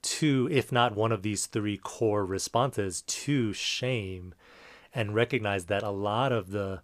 to, 0.02 0.48
if 0.52 0.72
not 0.72 0.96
one 0.96 1.12
of 1.12 1.24
these 1.24 1.46
three 1.46 1.78
core 1.78 2.26
responses 2.26 3.02
to 3.02 3.54
shame, 3.54 4.34
and 4.94 5.14
recognize 5.14 5.66
that 5.66 5.84
a 5.84 5.92
lot 5.92 6.32
of 6.32 6.52
the 6.52 6.82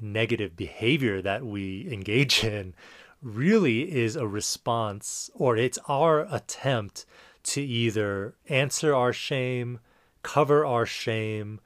negative 0.00 0.56
behavior 0.56 1.20
that 1.22 1.44
we 1.44 1.88
engage 1.92 2.42
in 2.44 2.74
really 3.22 3.92
is 3.94 4.16
a 4.16 4.26
response 4.26 5.30
or 5.34 5.56
it's 5.56 5.78
our 5.88 6.26
attempt 6.34 7.06
to 7.42 7.62
either 7.62 8.34
answer 8.48 8.94
our 8.94 9.12
shame, 9.12 9.78
cover 10.22 10.64
our 10.64 10.86
shame, 10.86 11.60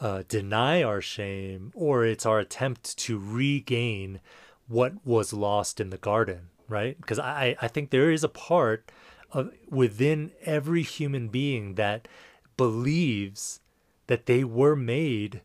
uh, 0.00 0.22
deny 0.28 0.82
our 0.82 1.00
shame 1.00 1.72
or 1.74 2.04
it's 2.04 2.26
our 2.26 2.38
attempt 2.38 2.96
to 2.96 3.18
regain 3.18 4.20
what 4.66 4.94
was 5.04 5.32
lost 5.32 5.80
in 5.80 5.90
the 5.90 5.98
garden, 5.98 6.48
right? 6.68 6.98
Because 7.00 7.18
I, 7.18 7.56
I 7.60 7.68
think 7.68 7.90
there 7.90 8.10
is 8.10 8.24
a 8.24 8.28
part 8.28 8.90
of 9.32 9.52
within 9.68 10.32
every 10.42 10.82
human 10.82 11.28
being 11.28 11.74
that 11.74 12.08
believes 12.56 13.60
that 14.06 14.26
they 14.26 14.42
were 14.42 14.76
made 14.76 15.42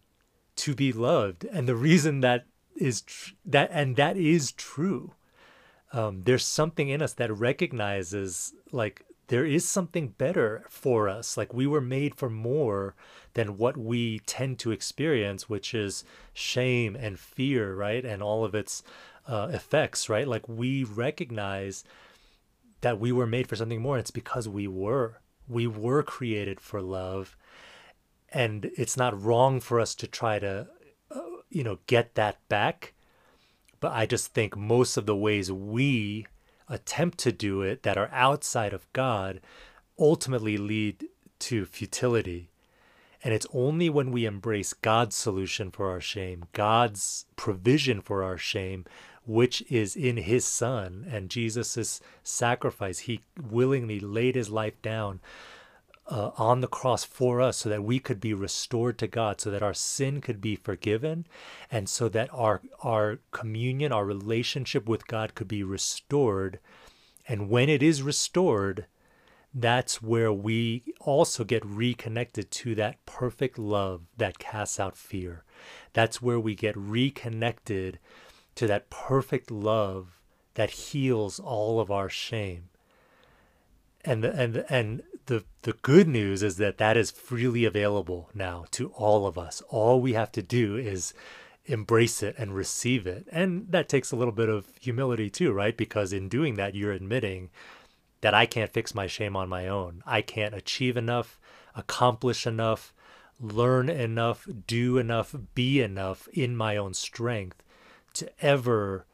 to 0.55 0.73
be 0.73 0.91
loved. 0.91 1.45
And 1.45 1.67
the 1.67 1.75
reason 1.75 2.21
that 2.21 2.45
is 2.75 3.01
tr- 3.01 3.33
that 3.45 3.69
and 3.71 3.95
that 3.95 4.17
is 4.17 4.51
true. 4.51 5.13
Um, 5.93 6.23
there's 6.23 6.45
something 6.45 6.89
in 6.89 7.01
us 7.01 7.13
that 7.13 7.31
recognizes 7.35 8.53
like 8.71 9.05
there 9.27 9.45
is 9.45 9.67
something 9.67 10.09
better 10.09 10.65
for 10.69 11.07
us. 11.09 11.37
Like 11.37 11.53
we 11.53 11.67
were 11.67 11.81
made 11.81 12.15
for 12.15 12.29
more 12.29 12.95
than 13.35 13.57
what 13.57 13.77
we 13.77 14.19
tend 14.19 14.57
to 14.59 14.71
experience, 14.71 15.47
which 15.47 15.73
is 15.73 16.03
shame 16.33 16.95
and 16.95 17.19
fear, 17.19 17.75
right? 17.75 18.03
And 18.03 18.23
all 18.23 18.43
of 18.43 18.55
its 18.55 18.81
uh, 19.27 19.49
effects, 19.51 20.09
right? 20.09 20.27
Like 20.27 20.47
we 20.49 20.83
recognize 20.83 21.83
that 22.81 22.99
we 22.99 23.11
were 23.11 23.27
made 23.27 23.47
for 23.47 23.55
something 23.55 23.81
more. 23.81 23.97
It's 23.97 24.11
because 24.11 24.49
we 24.49 24.67
were. 24.67 25.19
We 25.47 25.67
were 25.67 26.01
created 26.01 26.59
for 26.59 26.81
love. 26.81 27.35
And 28.29 28.71
it's 28.75 28.97
not 28.97 29.21
wrong 29.21 29.59
for 29.59 29.79
us 29.79 29.95
to 29.95 30.07
try 30.07 30.39
to, 30.39 30.67
uh, 31.11 31.21
you 31.49 31.63
know, 31.63 31.79
get 31.87 32.15
that 32.15 32.37
back. 32.49 32.93
But 33.79 33.91
I 33.91 34.05
just 34.05 34.33
think 34.33 34.55
most 34.57 34.97
of 34.97 35.05
the 35.05 35.15
ways 35.15 35.51
we 35.51 36.25
attempt 36.69 37.17
to 37.19 37.31
do 37.31 37.61
it 37.61 37.83
that 37.83 37.97
are 37.97 38.09
outside 38.11 38.73
of 38.73 38.91
God 38.93 39.41
ultimately 39.99 40.57
lead 40.57 41.05
to 41.39 41.65
futility. 41.65 42.49
And 43.25 43.33
it's 43.33 43.47
only 43.55 43.89
when 43.89 44.11
we 44.11 44.27
embrace 44.27 44.73
God's 44.73 45.15
solution 45.15 45.71
for 45.71 45.89
our 45.89 45.99
shame, 45.99 46.45
God's 46.53 47.25
provision 47.35 47.99
for 47.99 48.21
our 48.21 48.37
shame, 48.37 48.85
which 49.25 49.63
is 49.67 49.95
in 49.95 50.17
his 50.17 50.45
son 50.45 51.07
and 51.09 51.27
Jesus' 51.27 51.99
sacrifice. 52.21 52.99
He 52.99 53.21
willingly 53.41 53.99
laid 53.99 54.35
his 54.35 54.51
life 54.51 54.79
down 54.83 55.21
uh, 56.05 56.33
on 56.37 56.61
the 56.61 56.67
cross 56.67 57.03
for 57.03 57.41
us 57.41 57.57
so 57.57 57.69
that 57.69 57.83
we 57.83 57.97
could 57.97 58.21
be 58.21 58.35
restored 58.35 58.99
to 58.99 59.07
God, 59.07 59.41
so 59.41 59.49
that 59.49 59.63
our 59.63 59.73
sin 59.73 60.21
could 60.21 60.39
be 60.39 60.55
forgiven, 60.55 61.25
and 61.71 61.89
so 61.89 62.07
that 62.09 62.29
our, 62.31 62.61
our 62.81 63.17
communion, 63.31 63.91
our 63.91 64.05
relationship 64.05 64.87
with 64.87 65.07
God 65.07 65.33
could 65.33 65.47
be 65.47 65.63
restored. 65.63 66.59
And 67.27 67.49
when 67.49 67.69
it 67.69 67.81
is 67.81 68.03
restored, 68.03 68.85
that's 69.57 70.01
where 70.01 70.33
we 70.33 70.83
also 70.99 71.45
get 71.45 71.65
reconnected 71.65 72.51
to 72.51 72.75
that 72.75 73.03
perfect 73.05 73.57
love 73.57 74.01
that 74.17 74.37
casts 74.37 74.81
out 74.81 74.97
fear. 74.97 75.45
That's 75.93 76.21
where 76.21 76.39
we 76.39 76.55
get 76.55 76.75
reconnected 76.75 77.99
to 78.55 78.67
that 78.67 78.89
perfect 78.89 79.49
love 79.49 80.19
that 80.55 80.71
heals 80.71 81.39
all 81.39 81.79
of 81.79 81.89
our 81.89 82.09
shame. 82.09 82.69
And 84.03 84.23
the, 84.23 84.33
and 84.35 84.65
and 84.69 85.03
the 85.25 85.45
the 85.61 85.73
good 85.73 86.07
news 86.07 86.43
is 86.43 86.57
that 86.57 86.77
that 86.77 86.97
is 86.97 87.09
freely 87.09 87.63
available 87.63 88.29
now 88.33 88.65
to 88.71 88.89
all 88.89 89.25
of 89.25 89.37
us. 89.37 89.61
All 89.69 90.01
we 90.01 90.13
have 90.13 90.31
to 90.33 90.43
do 90.43 90.75
is 90.75 91.13
embrace 91.65 92.21
it 92.21 92.35
and 92.37 92.53
receive 92.53 93.07
it. 93.07 93.25
And 93.31 93.71
that 93.71 93.89
takes 93.89 94.11
a 94.11 94.15
little 94.15 94.33
bit 94.33 94.49
of 94.49 94.67
humility 94.79 95.29
too, 95.29 95.53
right? 95.53 95.75
Because 95.75 96.13
in 96.13 96.29
doing 96.29 96.55
that 96.55 96.75
you're 96.75 96.91
admitting 96.91 97.49
that 98.21 98.33
I 98.33 98.45
can't 98.45 98.73
fix 98.73 98.95
my 98.95 99.07
shame 99.07 99.35
on 99.35 99.49
my 99.49 99.67
own. 99.67 100.01
I 100.05 100.21
can't 100.21 100.55
achieve 100.55 100.97
enough, 100.97 101.39
accomplish 101.75 102.47
enough, 102.47 102.93
learn 103.39 103.89
enough, 103.89 104.47
do 104.67 104.97
enough, 104.97 105.35
be 105.53 105.81
enough 105.81 106.27
in 106.29 106.55
my 106.55 106.77
own 106.77 106.93
strength 106.93 107.61
to 108.13 108.29
ever 108.39 109.05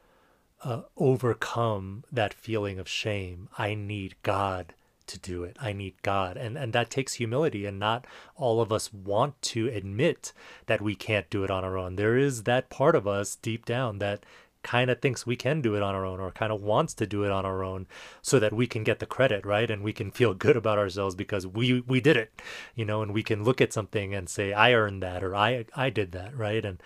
uh, 0.62 0.82
overcome 0.96 2.04
that 2.10 2.34
feeling 2.34 2.78
of 2.78 2.88
shame. 2.88 3.48
I 3.58 3.74
need 3.74 4.14
God 4.22 4.74
to 5.08 5.18
do 5.18 5.44
it. 5.44 5.56
I 5.60 5.72
need 5.72 5.94
God. 6.02 6.36
And 6.36 6.56
and 6.56 6.72
that 6.72 6.90
takes 6.90 7.14
humility 7.14 7.66
and 7.66 7.78
not 7.78 8.06
all 8.36 8.60
of 8.60 8.72
us 8.72 8.92
want 8.92 9.40
to 9.42 9.68
admit 9.68 10.32
that 10.66 10.80
we 10.80 10.94
can't 10.94 11.28
do 11.28 11.44
it 11.44 11.50
on 11.50 11.64
our 11.64 11.76
own. 11.76 11.96
There 11.96 12.16
is 12.16 12.44
that 12.44 12.70
part 12.70 12.94
of 12.94 13.06
us 13.06 13.36
deep 13.36 13.66
down 13.66 13.98
that 13.98 14.24
kind 14.62 14.90
of 14.90 15.00
thinks 15.00 15.26
we 15.26 15.36
can 15.36 15.60
do 15.60 15.74
it 15.74 15.82
on 15.82 15.94
our 15.94 16.04
own 16.04 16.20
or 16.20 16.30
kind 16.30 16.52
of 16.52 16.62
wants 16.62 16.94
to 16.94 17.06
do 17.06 17.24
it 17.24 17.30
on 17.30 17.44
our 17.44 17.62
own 17.64 17.86
so 18.20 18.38
that 18.38 18.52
we 18.52 18.66
can 18.66 18.84
get 18.84 18.98
the 18.98 19.06
credit 19.06 19.44
right? 19.44 19.70
And 19.70 19.82
we 19.82 19.92
can 19.92 20.10
feel 20.10 20.34
good 20.34 20.56
about 20.56 20.78
ourselves 20.78 21.14
because 21.14 21.46
we 21.46 21.80
we 21.80 22.00
did 22.00 22.16
it 22.16 22.40
you 22.74 22.84
know 22.84 23.02
and 23.02 23.12
we 23.12 23.22
can 23.22 23.44
look 23.44 23.60
at 23.60 23.72
something 23.72 24.14
and 24.14 24.28
say 24.28 24.52
i 24.52 24.72
earned 24.72 25.02
that 25.02 25.22
or 25.22 25.34
i 25.34 25.64
i 25.74 25.90
did 25.90 26.12
that 26.12 26.36
right? 26.36 26.64
And 26.64 26.82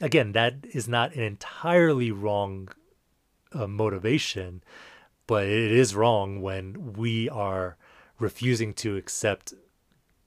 again 0.00 0.32
that 0.32 0.54
is 0.72 0.88
not 0.88 1.14
an 1.14 1.22
entirely 1.22 2.10
wrong 2.10 2.68
uh, 3.52 3.66
motivation 3.66 4.62
but 5.26 5.44
it 5.44 5.70
is 5.70 5.94
wrong 5.94 6.40
when 6.40 6.94
we 6.94 7.28
are 7.28 7.76
refusing 8.18 8.74
to 8.74 8.96
accept 8.96 9.54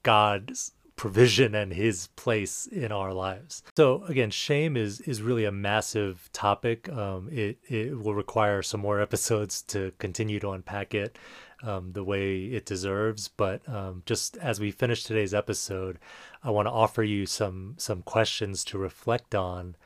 god's 0.02 0.72
provision 0.96 1.54
and 1.54 1.72
his 1.72 2.08
place 2.08 2.66
in 2.66 2.92
our 2.92 3.12
lives. 3.12 3.62
So 3.76 4.04
again, 4.04 4.30
shame 4.30 4.76
is 4.76 5.00
is 5.02 5.22
really 5.22 5.44
a 5.44 5.52
massive 5.52 6.28
topic. 6.32 6.88
Um, 6.88 7.28
it 7.30 7.58
it 7.68 7.98
will 7.98 8.14
require 8.14 8.62
some 8.62 8.80
more 8.80 9.00
episodes 9.00 9.62
to 9.62 9.92
continue 9.98 10.40
to 10.40 10.50
unpack 10.50 10.94
it 10.94 11.18
um, 11.62 11.92
the 11.92 12.04
way 12.04 12.44
it 12.44 12.66
deserves. 12.66 13.28
But 13.28 13.66
um, 13.68 14.02
just 14.06 14.36
as 14.38 14.60
we 14.60 14.70
finish 14.70 15.04
today's 15.04 15.34
episode, 15.34 15.98
I 16.42 16.50
want 16.50 16.66
to 16.66 16.72
offer 16.72 17.02
you 17.02 17.26
some 17.26 17.74
some 17.78 18.02
questions 18.02 18.64
to 18.64 18.78
reflect 18.78 19.34
on. 19.34 19.76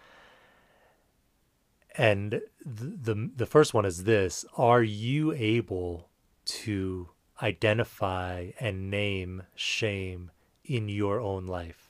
And 1.98 2.42
the, 2.64 3.12
the 3.14 3.30
the 3.36 3.46
first 3.46 3.74
one 3.74 3.84
is 3.84 4.04
this: 4.04 4.44
Are 4.56 4.82
you 4.82 5.32
able 5.32 6.08
to 6.46 7.10
identify 7.42 8.50
and 8.58 8.90
name 8.90 9.42
shame 9.54 10.30
in 10.68 10.88
your 10.88 11.20
own 11.20 11.46
life. 11.46 11.86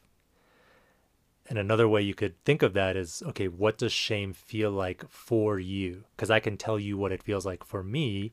And 1.49 1.59
another 1.59 1.89
way 1.89 2.03
you 2.03 2.15
could 2.15 2.43
think 2.45 2.63
of 2.63 2.73
that 2.75 2.97
is 2.97 3.23
okay, 3.27 3.49
what 3.49 3.79
does 3.79 3.93
shame 3.93 4.33
feel 4.33 4.71
like 4.71 5.09
for 5.09 5.59
you? 5.59 6.05
Because 6.17 6.31
I 6.31 6.41
can 6.41 6.57
tell 6.57 6.79
you 6.79 6.99
what 6.99 7.13
it 7.13 7.23
feels 7.23 7.47
like 7.47 7.65
for 7.65 7.83
me. 7.83 8.33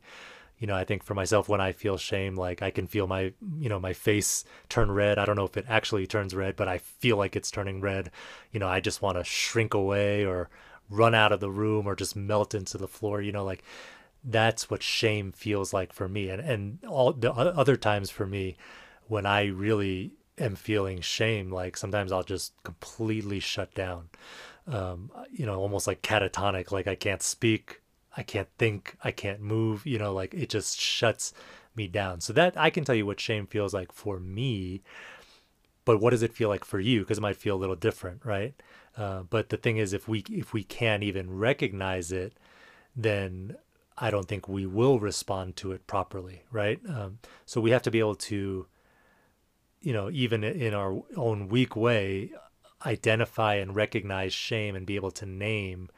You 0.58 0.68
know, 0.68 0.76
I 0.76 0.86
think 0.86 1.04
for 1.04 1.14
myself, 1.14 1.50
when 1.50 1.62
I 1.62 1.74
feel 1.74 1.98
shame, 1.98 2.36
like 2.36 2.62
I 2.62 2.72
can 2.72 2.88
feel 2.88 3.06
my, 3.06 3.34
you 3.60 3.70
know, 3.70 3.80
my 3.80 3.94
face 3.94 4.46
turn 4.70 4.92
red. 4.92 5.20
I 5.20 5.26
don't 5.26 5.36
know 5.36 5.46
if 5.46 5.58
it 5.58 5.66
actually 5.68 6.08
turns 6.08 6.34
red, 6.34 6.56
but 6.56 6.68
I 6.68 6.78
feel 6.78 7.18
like 7.18 7.36
it's 7.36 7.52
turning 7.52 7.82
red. 7.82 8.12
You 8.52 8.60
know, 8.60 8.68
I 8.68 8.80
just 8.80 9.02
want 9.02 9.18
to 9.18 9.24
shrink 9.24 9.74
away 9.74 10.26
or 10.26 10.50
run 10.90 11.14
out 11.14 11.32
of 11.32 11.40
the 11.40 11.52
room 11.52 11.86
or 11.86 11.96
just 11.96 12.16
melt 12.16 12.56
into 12.56 12.78
the 12.78 12.88
floor. 12.88 13.22
You 13.22 13.32
know, 13.32 13.44
like 13.44 13.64
that's 14.24 14.70
what 14.70 14.82
shame 14.82 15.32
feels 15.34 15.74
like 15.74 15.92
for 15.92 16.08
me. 16.08 16.30
And 16.30 16.42
and 16.42 16.80
all 16.86 17.12
the 17.12 17.34
other 17.34 17.76
times 17.76 18.10
for 18.10 18.26
me, 18.26 18.56
when 19.08 19.26
I 19.26 19.46
really 19.46 20.14
am 20.38 20.56
feeling 20.56 21.02
shame, 21.02 21.52
like 21.52 21.78
sometimes 21.78 22.12
I'll 22.12 22.24
just 22.24 22.54
completely 22.64 23.40
shut 23.40 23.74
down. 23.74 24.10
Um, 24.68 25.12
you 25.32 25.46
know, 25.46 25.60
almost 25.60 25.88
like 25.88 26.02
catatonic, 26.02 26.72
like 26.72 26.88
I 26.88 26.96
can't 26.96 27.22
speak, 27.22 27.82
I 28.16 28.24
can't 28.24 28.48
think, 28.58 28.96
I 29.04 29.12
can't 29.12 29.42
move, 29.42 29.86
you 29.86 30.00
know, 30.00 30.14
like 30.14 30.34
it 30.34 30.50
just 30.50 30.80
shuts 30.80 31.34
me 31.76 31.88
down. 31.88 32.22
So 32.22 32.34
that 32.34 32.58
I 32.58 32.70
can 32.70 32.86
tell 32.86 32.96
you 32.96 33.06
what 33.06 33.20
shame 33.20 33.48
feels 33.48 33.74
like 33.74 33.92
for 33.92 34.20
me, 34.20 34.82
but 35.86 36.00
what 36.00 36.12
does 36.12 36.24
it 36.24 36.34
feel 36.34 36.50
like 36.50 36.64
for 36.64 36.80
you? 36.80 37.02
Because 37.02 37.18
it 37.18 37.22
might 37.22 37.36
feel 37.36 37.56
a 37.56 37.58
little 37.58 37.76
different, 37.76 38.26
right? 38.26 38.54
Uh, 38.96 39.24
but 39.24 39.50
the 39.50 39.58
thing 39.58 39.78
is, 39.78 39.92
if 39.92 40.08
we 40.08 40.24
if 40.30 40.54
we 40.54 40.64
can't 40.64 41.04
even 41.04 41.36
recognize 41.38 42.12
it, 42.12 42.34
then 42.96 43.56
I 43.98 44.12
don't 44.12 44.28
think 44.28 44.48
we 44.48 44.66
will 44.66 45.00
respond 45.00 45.56
to 45.58 45.72
it 45.72 45.88
properly, 45.88 46.44
right? 46.52 46.80
Um, 46.88 47.20
so 47.46 47.60
we 47.60 47.72
have 47.72 47.82
to 47.84 47.92
be 47.92 48.00
able 48.00 48.16
to 48.16 48.68
you 49.84 49.94
know, 49.94 50.10
even 50.12 50.44
in 50.44 50.74
our 50.74 51.04
own 51.16 51.50
weak 51.50 51.76
way, 51.76 52.32
identify 52.86 53.56
and 53.56 53.76
recognize 53.76 54.34
shame 54.34 54.76
and 54.76 54.86
be 54.86 54.96
able 54.96 55.12
to 55.12 55.26
name, 55.26 55.90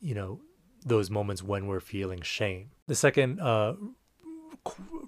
you 0.00 0.14
know, 0.14 0.40
those 0.84 1.10
moments 1.10 1.42
when 1.42 1.66
we're 1.66 1.80
feeling 1.80 2.20
shame. 2.20 2.70
The 2.86 2.94
second 2.94 3.40
uh, 3.40 3.74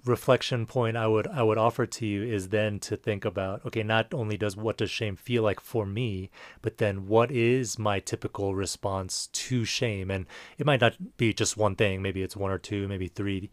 reflection 0.05 0.65
point 0.65 0.97
I 0.97 1.07
would 1.07 1.27
I 1.27 1.43
would 1.43 1.57
offer 1.57 1.85
to 1.85 2.05
you 2.05 2.23
is 2.23 2.49
then 2.49 2.79
to 2.81 2.97
think 2.97 3.25
about 3.25 3.65
okay, 3.65 3.83
not 3.83 4.13
only 4.13 4.37
does 4.37 4.57
what 4.57 4.77
does 4.77 4.89
shame 4.89 5.15
feel 5.15 5.43
like 5.43 5.59
for 5.59 5.85
me, 5.85 6.29
but 6.61 6.77
then 6.77 7.07
what 7.07 7.31
is 7.31 7.77
my 7.77 7.99
typical 7.99 8.55
response 8.55 9.27
to 9.27 9.65
shame? 9.65 10.09
And 10.09 10.25
it 10.57 10.65
might 10.65 10.81
not 10.81 11.17
be 11.17 11.33
just 11.33 11.57
one 11.57 11.75
thing. 11.75 12.01
Maybe 12.01 12.23
it's 12.23 12.35
one 12.35 12.51
or 12.51 12.57
two, 12.57 12.87
maybe 12.87 13.07
three 13.07 13.51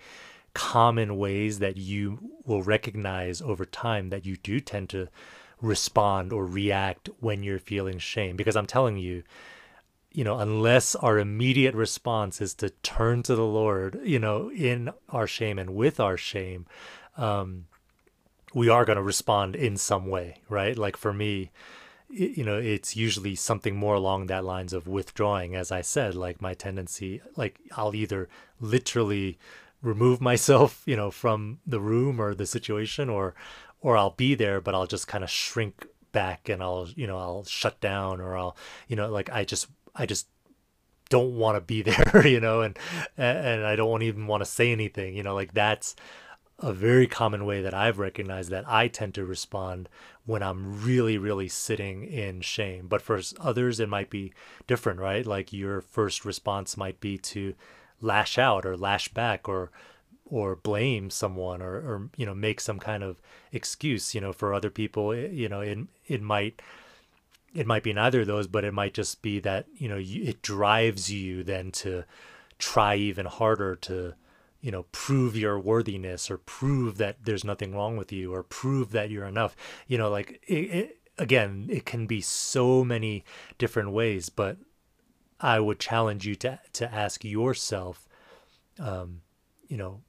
common 0.54 1.16
ways 1.16 1.58
that 1.60 1.76
you 1.76 2.30
will 2.44 2.62
recognize 2.62 3.40
over 3.40 3.64
time 3.64 4.10
that 4.10 4.26
you 4.26 4.36
do 4.36 4.60
tend 4.60 4.88
to 4.90 5.08
respond 5.60 6.32
or 6.32 6.44
react 6.44 7.08
when 7.20 7.42
you're 7.42 7.58
feeling 7.58 7.98
shame. 7.98 8.36
Because 8.36 8.56
i'm 8.56 8.66
telling 8.66 8.96
you 8.96 9.22
you 10.12 10.24
know 10.24 10.38
unless 10.38 10.94
our 10.96 11.18
immediate 11.18 11.74
response 11.74 12.40
is 12.40 12.54
to 12.54 12.70
turn 12.82 13.22
to 13.22 13.34
the 13.34 13.44
lord 13.44 13.98
you 14.04 14.18
know 14.18 14.50
in 14.50 14.90
our 15.08 15.26
shame 15.26 15.58
and 15.58 15.74
with 15.74 15.98
our 15.98 16.16
shame 16.16 16.66
um 17.16 17.64
we 18.54 18.68
are 18.68 18.84
going 18.84 18.96
to 18.96 19.02
respond 19.02 19.56
in 19.56 19.76
some 19.76 20.06
way 20.06 20.36
right? 20.50 20.76
Like 20.76 20.96
for 20.96 21.12
me 21.12 21.50
you 22.12 22.44
know 22.44 22.58
it's 22.58 22.94
usually 22.94 23.34
something 23.34 23.74
more 23.74 23.94
along 23.94 24.26
that 24.26 24.44
lines 24.44 24.74
of 24.74 24.86
withdrawing 24.86 25.56
as 25.56 25.72
i 25.72 25.80
said 25.80 26.14
like 26.14 26.42
my 26.42 26.52
tendency 26.52 27.22
like 27.36 27.58
i'll 27.74 27.94
either 27.94 28.28
literally 28.60 29.38
remove 29.82 30.20
myself, 30.20 30.82
you 30.86 30.96
know, 30.96 31.10
from 31.10 31.58
the 31.66 31.80
room 31.80 32.20
or 32.20 32.34
the 32.34 32.46
situation 32.46 33.08
or 33.08 33.34
or 33.80 33.96
I'll 33.96 34.10
be 34.10 34.34
there 34.34 34.60
but 34.60 34.74
I'll 34.74 34.86
just 34.86 35.08
kind 35.08 35.24
of 35.24 35.30
shrink 35.30 35.86
back 36.12 36.48
and 36.48 36.62
I'll, 36.62 36.88
you 36.94 37.06
know, 37.06 37.18
I'll 37.18 37.44
shut 37.44 37.80
down 37.80 38.20
or 38.20 38.36
I'll, 38.36 38.56
you 38.86 38.96
know, 38.96 39.10
like 39.10 39.30
I 39.30 39.44
just 39.44 39.66
I 39.94 40.06
just 40.06 40.28
don't 41.08 41.36
want 41.36 41.56
to 41.56 41.60
be 41.60 41.82
there, 41.82 42.26
you 42.26 42.40
know, 42.40 42.62
and 42.62 42.78
and 43.16 43.64
I 43.64 43.76
don't 43.76 44.02
even 44.02 44.26
want 44.26 44.42
to 44.42 44.50
say 44.50 44.72
anything, 44.72 45.16
you 45.16 45.22
know, 45.22 45.34
like 45.34 45.52
that's 45.52 45.96
a 46.58 46.72
very 46.72 47.08
common 47.08 47.44
way 47.44 47.60
that 47.60 47.74
I've 47.74 47.98
recognized 47.98 48.50
that 48.50 48.68
I 48.68 48.86
tend 48.86 49.14
to 49.14 49.24
respond 49.24 49.88
when 50.24 50.42
I'm 50.42 50.84
really, 50.84 51.18
really 51.18 51.48
sitting 51.48 52.04
in 52.04 52.40
shame. 52.40 52.86
But 52.86 53.02
for 53.02 53.20
others, 53.40 53.80
it 53.80 53.88
might 53.88 54.10
be 54.10 54.32
different, 54.68 55.00
right? 55.00 55.26
Like 55.26 55.52
your 55.52 55.80
first 55.80 56.24
response 56.24 56.76
might 56.76 57.00
be 57.00 57.18
to 57.18 57.54
lash 58.02 58.38
out 58.38 58.66
or 58.66 58.76
lash 58.76 59.08
back 59.08 59.48
or 59.48 59.70
or 60.26 60.56
blame 60.56 61.10
someone 61.10 61.60
or, 61.60 61.74
or 61.74 62.10
you 62.16 62.24
know 62.24 62.34
make 62.34 62.60
some 62.60 62.78
kind 62.78 63.02
of 63.02 63.20
excuse 63.52 64.14
you 64.14 64.20
know 64.20 64.32
for 64.32 64.54
other 64.54 64.70
people 64.70 65.12
it, 65.12 65.30
you 65.32 65.48
know 65.48 65.60
it, 65.60 65.78
it 66.06 66.22
might 66.22 66.60
it 67.54 67.66
might 67.66 67.82
be 67.82 67.92
neither 67.92 68.22
of 68.22 68.26
those 68.26 68.46
but 68.46 68.64
it 68.64 68.72
might 68.72 68.94
just 68.94 69.22
be 69.22 69.38
that 69.40 69.66
you 69.76 69.88
know 69.88 69.98
you, 69.98 70.24
it 70.24 70.42
drives 70.42 71.10
you 71.10 71.42
then 71.44 71.70
to 71.70 72.04
try 72.58 72.96
even 72.96 73.26
harder 73.26 73.74
to 73.76 74.14
you 74.62 74.70
know 74.70 74.84
prove 74.92 75.36
your 75.36 75.58
worthiness 75.58 76.30
or 76.30 76.38
prove 76.38 76.96
that 76.96 77.24
there's 77.24 77.44
nothing 77.44 77.74
wrong 77.74 77.96
with 77.96 78.10
you 78.10 78.32
or 78.32 78.42
prove 78.42 78.92
that 78.92 79.10
you're 79.10 79.26
enough. 79.26 79.54
You 79.86 79.98
know 79.98 80.08
like 80.08 80.40
it, 80.46 80.54
it, 80.54 80.98
again 81.18 81.66
it 81.70 81.84
can 81.84 82.06
be 82.06 82.22
so 82.22 82.84
many 82.84 83.24
different 83.58 83.90
ways 83.90 84.30
but 84.30 84.56
I 85.42 85.59
would 85.61 85.81
challenge 85.81 86.26
you 86.26 86.37
to 86.37 86.61
to 86.74 86.94
ask 86.94 87.24
yourself, 87.24 88.09
um, 88.78 89.22
you 89.66 89.76
know, 89.76 90.00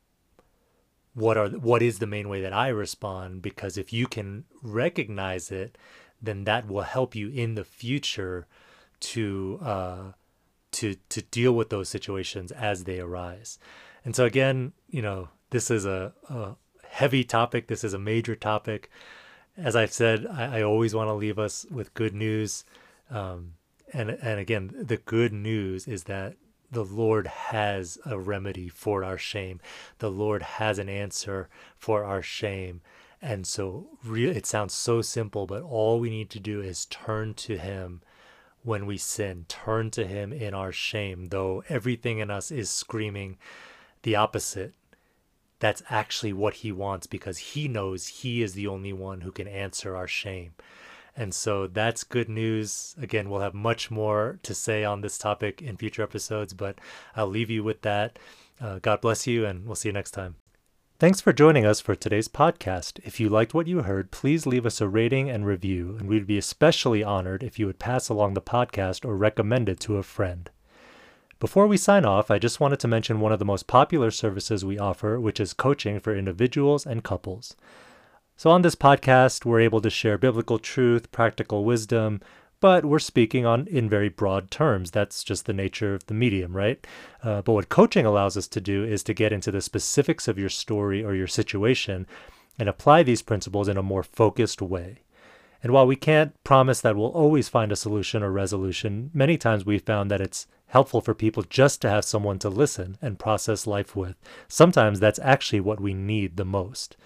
what 1.14 1.38
are 1.38 1.50
what 1.50 1.82
is 1.82 2.00
the 2.00 2.08
main 2.08 2.30
way 2.30 2.42
that 2.42 2.54
I 2.54 2.68
respond? 2.70 3.42
Because 3.42 3.78
if 3.78 3.92
you 3.92 4.08
can 4.08 4.46
recognize 4.62 5.52
it, 5.52 5.78
then 6.22 6.44
that 6.46 6.68
will 6.68 6.84
help 6.84 7.16
you 7.16 7.30
in 7.30 7.56
the 7.56 7.66
future 7.66 8.46
to 9.00 9.60
uh, 9.62 10.12
to 10.72 10.96
to 11.10 11.22
deal 11.24 11.54
with 11.54 11.70
those 11.70 11.90
situations 11.90 12.52
as 12.52 12.84
they 12.84 13.00
arise. 13.00 13.58
And 14.06 14.16
so 14.16 14.26
again, 14.26 14.74
you 14.90 15.02
know, 15.02 15.30
this 15.50 15.72
is 15.72 15.86
a, 15.86 16.14
a 16.30 16.56
heavy 16.88 17.24
topic. 17.24 17.68
This 17.68 17.84
is 17.84 17.94
a 17.94 18.00
major 18.00 18.36
topic. 18.36 18.90
As 19.56 19.76
I've 19.76 19.94
said, 19.94 20.26
I, 20.26 20.60
I 20.60 20.62
always 20.64 20.94
want 20.94 21.10
to 21.10 21.14
leave 21.14 21.40
us 21.40 21.66
with 21.70 21.94
good 21.94 22.14
news. 22.14 22.66
Um, 23.10 23.54
and 23.94 24.10
and 24.10 24.40
again, 24.40 24.72
the 24.74 24.98
good 24.98 25.34
news 25.34 25.88
is 25.88 26.06
that 26.06 26.36
the 26.74 26.84
Lord 26.84 27.28
has 27.28 28.00
a 28.06 28.18
remedy 28.18 28.68
for 28.68 29.04
our 29.04 29.18
shame. 29.18 29.62
The 30.00 30.10
Lord 30.10 30.42
has 30.42 30.80
an 30.80 30.90
answer 30.90 31.48
for 31.78 32.04
our 32.04 32.22
shame. 32.22 32.82
And 33.22 33.48
so 33.48 33.88
re- 34.04 34.30
it 34.30 34.46
sounds 34.46 34.74
so 34.74 35.02
simple, 35.02 35.46
but 35.46 35.62
all 35.62 36.00
we 36.00 36.10
need 36.10 36.30
to 36.32 36.40
do 36.40 36.62
is 36.62 36.86
turn 36.88 37.36
to 37.36 37.58
Him 37.58 38.02
when 38.64 38.86
we 38.86 38.98
sin, 38.98 39.46
turn 39.48 39.92
to 39.92 40.06
Him 40.06 40.34
in 40.34 40.54
our 40.54 40.72
shame, 40.72 41.28
though 41.28 41.64
everything 41.70 42.20
in 42.20 42.32
us 42.32 42.52
is 42.52 42.70
screaming 42.70 43.38
the 44.02 44.16
opposite. 44.16 44.74
That's 45.60 45.84
actually 45.90 46.34
what 46.34 46.56
He 46.56 46.72
wants 46.72 47.08
because 47.08 47.38
He 47.38 47.68
knows 47.68 48.08
He 48.08 48.42
is 48.42 48.54
the 48.54 48.68
only 48.68 48.92
one 48.92 49.22
who 49.22 49.32
can 49.32 49.48
answer 49.48 49.96
our 49.96 50.08
shame. 50.08 50.54
And 51.16 51.34
so 51.34 51.68
that's 51.68 52.04
good 52.04 52.30
news. 52.30 52.96
Again, 53.00 53.30
we'll 53.30 53.42
have 53.42 53.54
much 53.54 53.92
more 53.92 54.40
to 54.44 54.54
say 54.56 54.84
on 54.84 55.02
this 55.02 55.18
topic 55.18 55.62
in 55.62 55.78
future 55.78 56.02
episodes, 56.02 56.54
but 56.54 56.80
I'll 57.16 57.28
leave 57.28 57.50
you 57.50 57.64
with 57.64 57.82
that. 57.84 58.18
Uh, 58.60 58.80
God 58.80 59.02
bless 59.02 59.28
you, 59.28 59.46
and 59.46 59.66
we'll 59.66 59.76
see 59.76 59.90
you 59.90 59.94
next 59.94 60.12
time. 60.12 60.36
Thanks 61.00 61.20
for 61.20 61.34
joining 61.34 61.66
us 61.66 61.82
for 61.82 61.96
today's 61.96 62.28
podcast. 62.28 63.00
If 63.04 63.20
you 63.20 63.28
liked 63.28 63.54
what 63.54 63.68
you 63.68 63.82
heard, 63.82 64.10
please 64.10 64.46
leave 64.46 64.66
us 64.66 64.80
a 64.80 64.88
rating 64.88 65.30
and 65.30 65.46
review, 65.46 65.98
and 66.00 66.08
we'd 66.08 66.26
be 66.26 66.38
especially 66.38 67.04
honored 67.04 67.44
if 67.44 67.60
you 67.60 67.66
would 67.66 67.80
pass 67.80 68.10
along 68.10 68.36
the 68.36 68.42
podcast 68.42 69.04
or 69.04 69.18
recommend 69.18 69.68
it 69.68 69.80
to 69.82 69.98
a 69.98 70.04
friend. 70.04 70.50
Before 71.40 71.68
we 71.68 71.76
sign 71.76 72.06
off, 72.06 72.32
I 72.32 72.40
just 72.40 72.62
wanted 72.62 72.80
to 72.80 72.88
mention 72.88 73.20
one 73.20 73.34
of 73.34 73.40
the 73.40 73.44
most 73.44 73.68
popular 73.68 74.12
services 74.12 74.64
we 74.64 74.80
offer, 74.80 75.20
which 75.20 75.42
is 75.42 75.52
coaching 75.52 76.00
for 76.00 76.16
individuals 76.16 76.86
and 76.86 77.04
couples. 77.04 77.58
So, 78.36 78.50
on 78.50 78.64
this 78.64 78.76
podcast, 78.76 79.46
we're 79.46 79.62
able 79.62 79.80
to 79.82 79.92
share 79.92 80.18
biblical 80.18 80.58
truth, 80.58 81.12
practical 81.12 81.64
wisdom, 81.64 82.20
but 82.60 82.84
we're 82.84 82.98
speaking 82.98 83.46
on 83.46 83.68
in 83.68 83.88
very 83.88 84.10
broad 84.10 84.50
terms. 84.50 84.90
That's 84.90 85.24
just 85.24 85.46
the 85.46 85.54
nature 85.54 85.94
of 85.94 86.08
the 86.08 86.16
medium, 86.16 86.56
right? 86.56 86.86
Uh, 87.22 87.44
but 87.44 87.54
what 87.54 87.70
coaching 87.70 88.06
allows 88.06 88.36
us 88.36 88.48
to 88.48 88.60
do 88.60 88.84
is 88.84 89.04
to 89.04 89.14
get 89.14 89.32
into 89.32 89.52
the 89.52 89.62
specifics 89.62 90.28
of 90.28 90.40
your 90.40 90.50
story 90.50 91.04
or 91.04 91.14
your 91.14 91.28
situation 91.28 92.08
and 92.58 92.68
apply 92.68 93.04
these 93.04 93.22
principles 93.22 93.68
in 93.68 93.78
a 93.78 93.84
more 93.84 94.04
focused 94.04 94.62
way. 94.62 95.02
And 95.62 95.72
while 95.72 95.86
we 95.86 95.96
can't 95.96 96.42
promise 96.44 96.82
that 96.82 96.96
we'll 96.96 97.08
always 97.08 97.50
find 97.50 97.72
a 97.72 97.76
solution 97.76 98.24
or 98.24 98.32
resolution, 98.32 99.12
many 99.14 99.38
times 99.38 99.64
we've 99.66 99.84
found 99.84 100.10
that 100.10 100.22
it's 100.22 100.48
helpful 100.68 101.02
for 101.02 101.14
people 101.14 101.44
just 101.44 101.82
to 101.82 101.90
have 101.90 102.04
someone 102.04 102.40
to 102.40 102.50
listen 102.50 102.98
and 103.02 103.20
process 103.20 103.68
life 103.68 103.96
with. 103.96 104.16
Sometimes 104.48 105.00
that's 105.00 105.20
actually 105.20 105.60
what 105.60 105.80
we 105.80 105.94
need 105.94 106.36
the 106.36 106.46
most. 106.46 106.98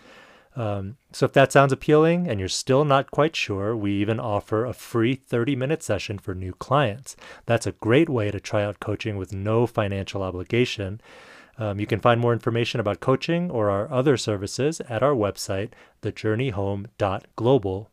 Um, 0.58 0.98
so 1.12 1.28
if 1.28 1.34
that 1.34 1.52
sounds 1.52 1.72
appealing 1.72 2.28
and 2.28 2.40
you're 2.40 2.50
still 2.50 2.84
not 2.84 3.12
quite 3.12 3.36
sure, 3.36 3.76
we 3.78 3.92
even 3.94 4.20
offer 4.20 4.66
a 4.66 4.74
free 4.74 5.14
30 5.14 5.56
minute 5.56 5.84
session 5.84 6.18
for 6.18 6.34
new 6.34 6.54
clients. 6.54 7.16
That's 7.46 7.68
a 7.68 7.74
great 7.74 8.10
way 8.10 8.32
to 8.32 8.40
try 8.40 8.64
out 8.64 8.80
coaching 8.80 9.18
with 9.18 9.32
no 9.32 9.68
financial 9.68 10.24
obligation. 10.24 11.00
Um, 11.60 11.80
you 11.80 11.86
can 11.86 12.00
find 12.00 12.20
more 12.20 12.34
information 12.34 12.80
about 12.80 13.02
coaching 13.02 13.52
or 13.52 13.70
our 13.70 13.92
other 13.92 14.18
services 14.18 14.82
at 14.90 15.04
our 15.04 15.14
website, 15.14 15.70
thejourneyhome.global. 16.02 17.90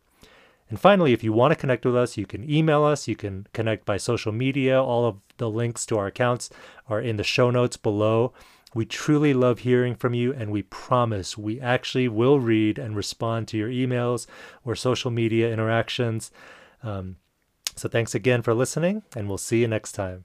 And 0.71 0.81
finally, 0.81 1.13
if 1.13 1.23
you 1.23 1.35
want 1.35 1.53
to 1.53 1.61
connect 1.61 1.85
with 1.85 1.97
us, 1.97 2.17
you 2.17 2.25
can 2.25 2.51
email 2.51 2.83
us, 2.83 3.07
you 3.07 3.17
can 3.17 3.47
connect 3.53 3.85
by 3.85 3.99
social 3.99 4.33
media. 4.33 4.83
All 4.83 5.05
of 5.05 5.17
the 5.37 5.51
links 5.51 5.85
to 5.87 5.99
our 5.99 6.07
accounts 6.07 6.49
are 6.89 7.01
in 7.01 7.17
the 7.17 7.25
show 7.25 7.51
notes 7.51 7.77
below. 7.77 8.33
We 8.75 8.85
truly 8.85 9.33
love 9.33 9.61
hearing 9.61 9.95
from 9.95 10.15
you, 10.15 10.35
and 10.35 10.51
we 10.51 10.63
promise 10.63 11.39
we 11.39 11.61
actually 11.61 12.09
will 12.09 12.41
read 12.41 12.77
and 12.79 12.97
respond 12.97 13.49
to 13.49 13.57
your 13.57 13.69
emails 13.69 14.27
or 14.65 14.75
social 14.75 15.11
media 15.11 15.53
interactions. 15.53 16.33
Um, 16.83 17.17
so 17.77 17.89
thanks 17.89 18.15
again 18.15 18.43
for 18.43 18.53
listening, 18.53 19.03
and 19.17 19.29
we'll 19.29 19.39
see 19.39 19.61
you 19.61 19.69
next 19.69 19.93
time. 19.93 20.25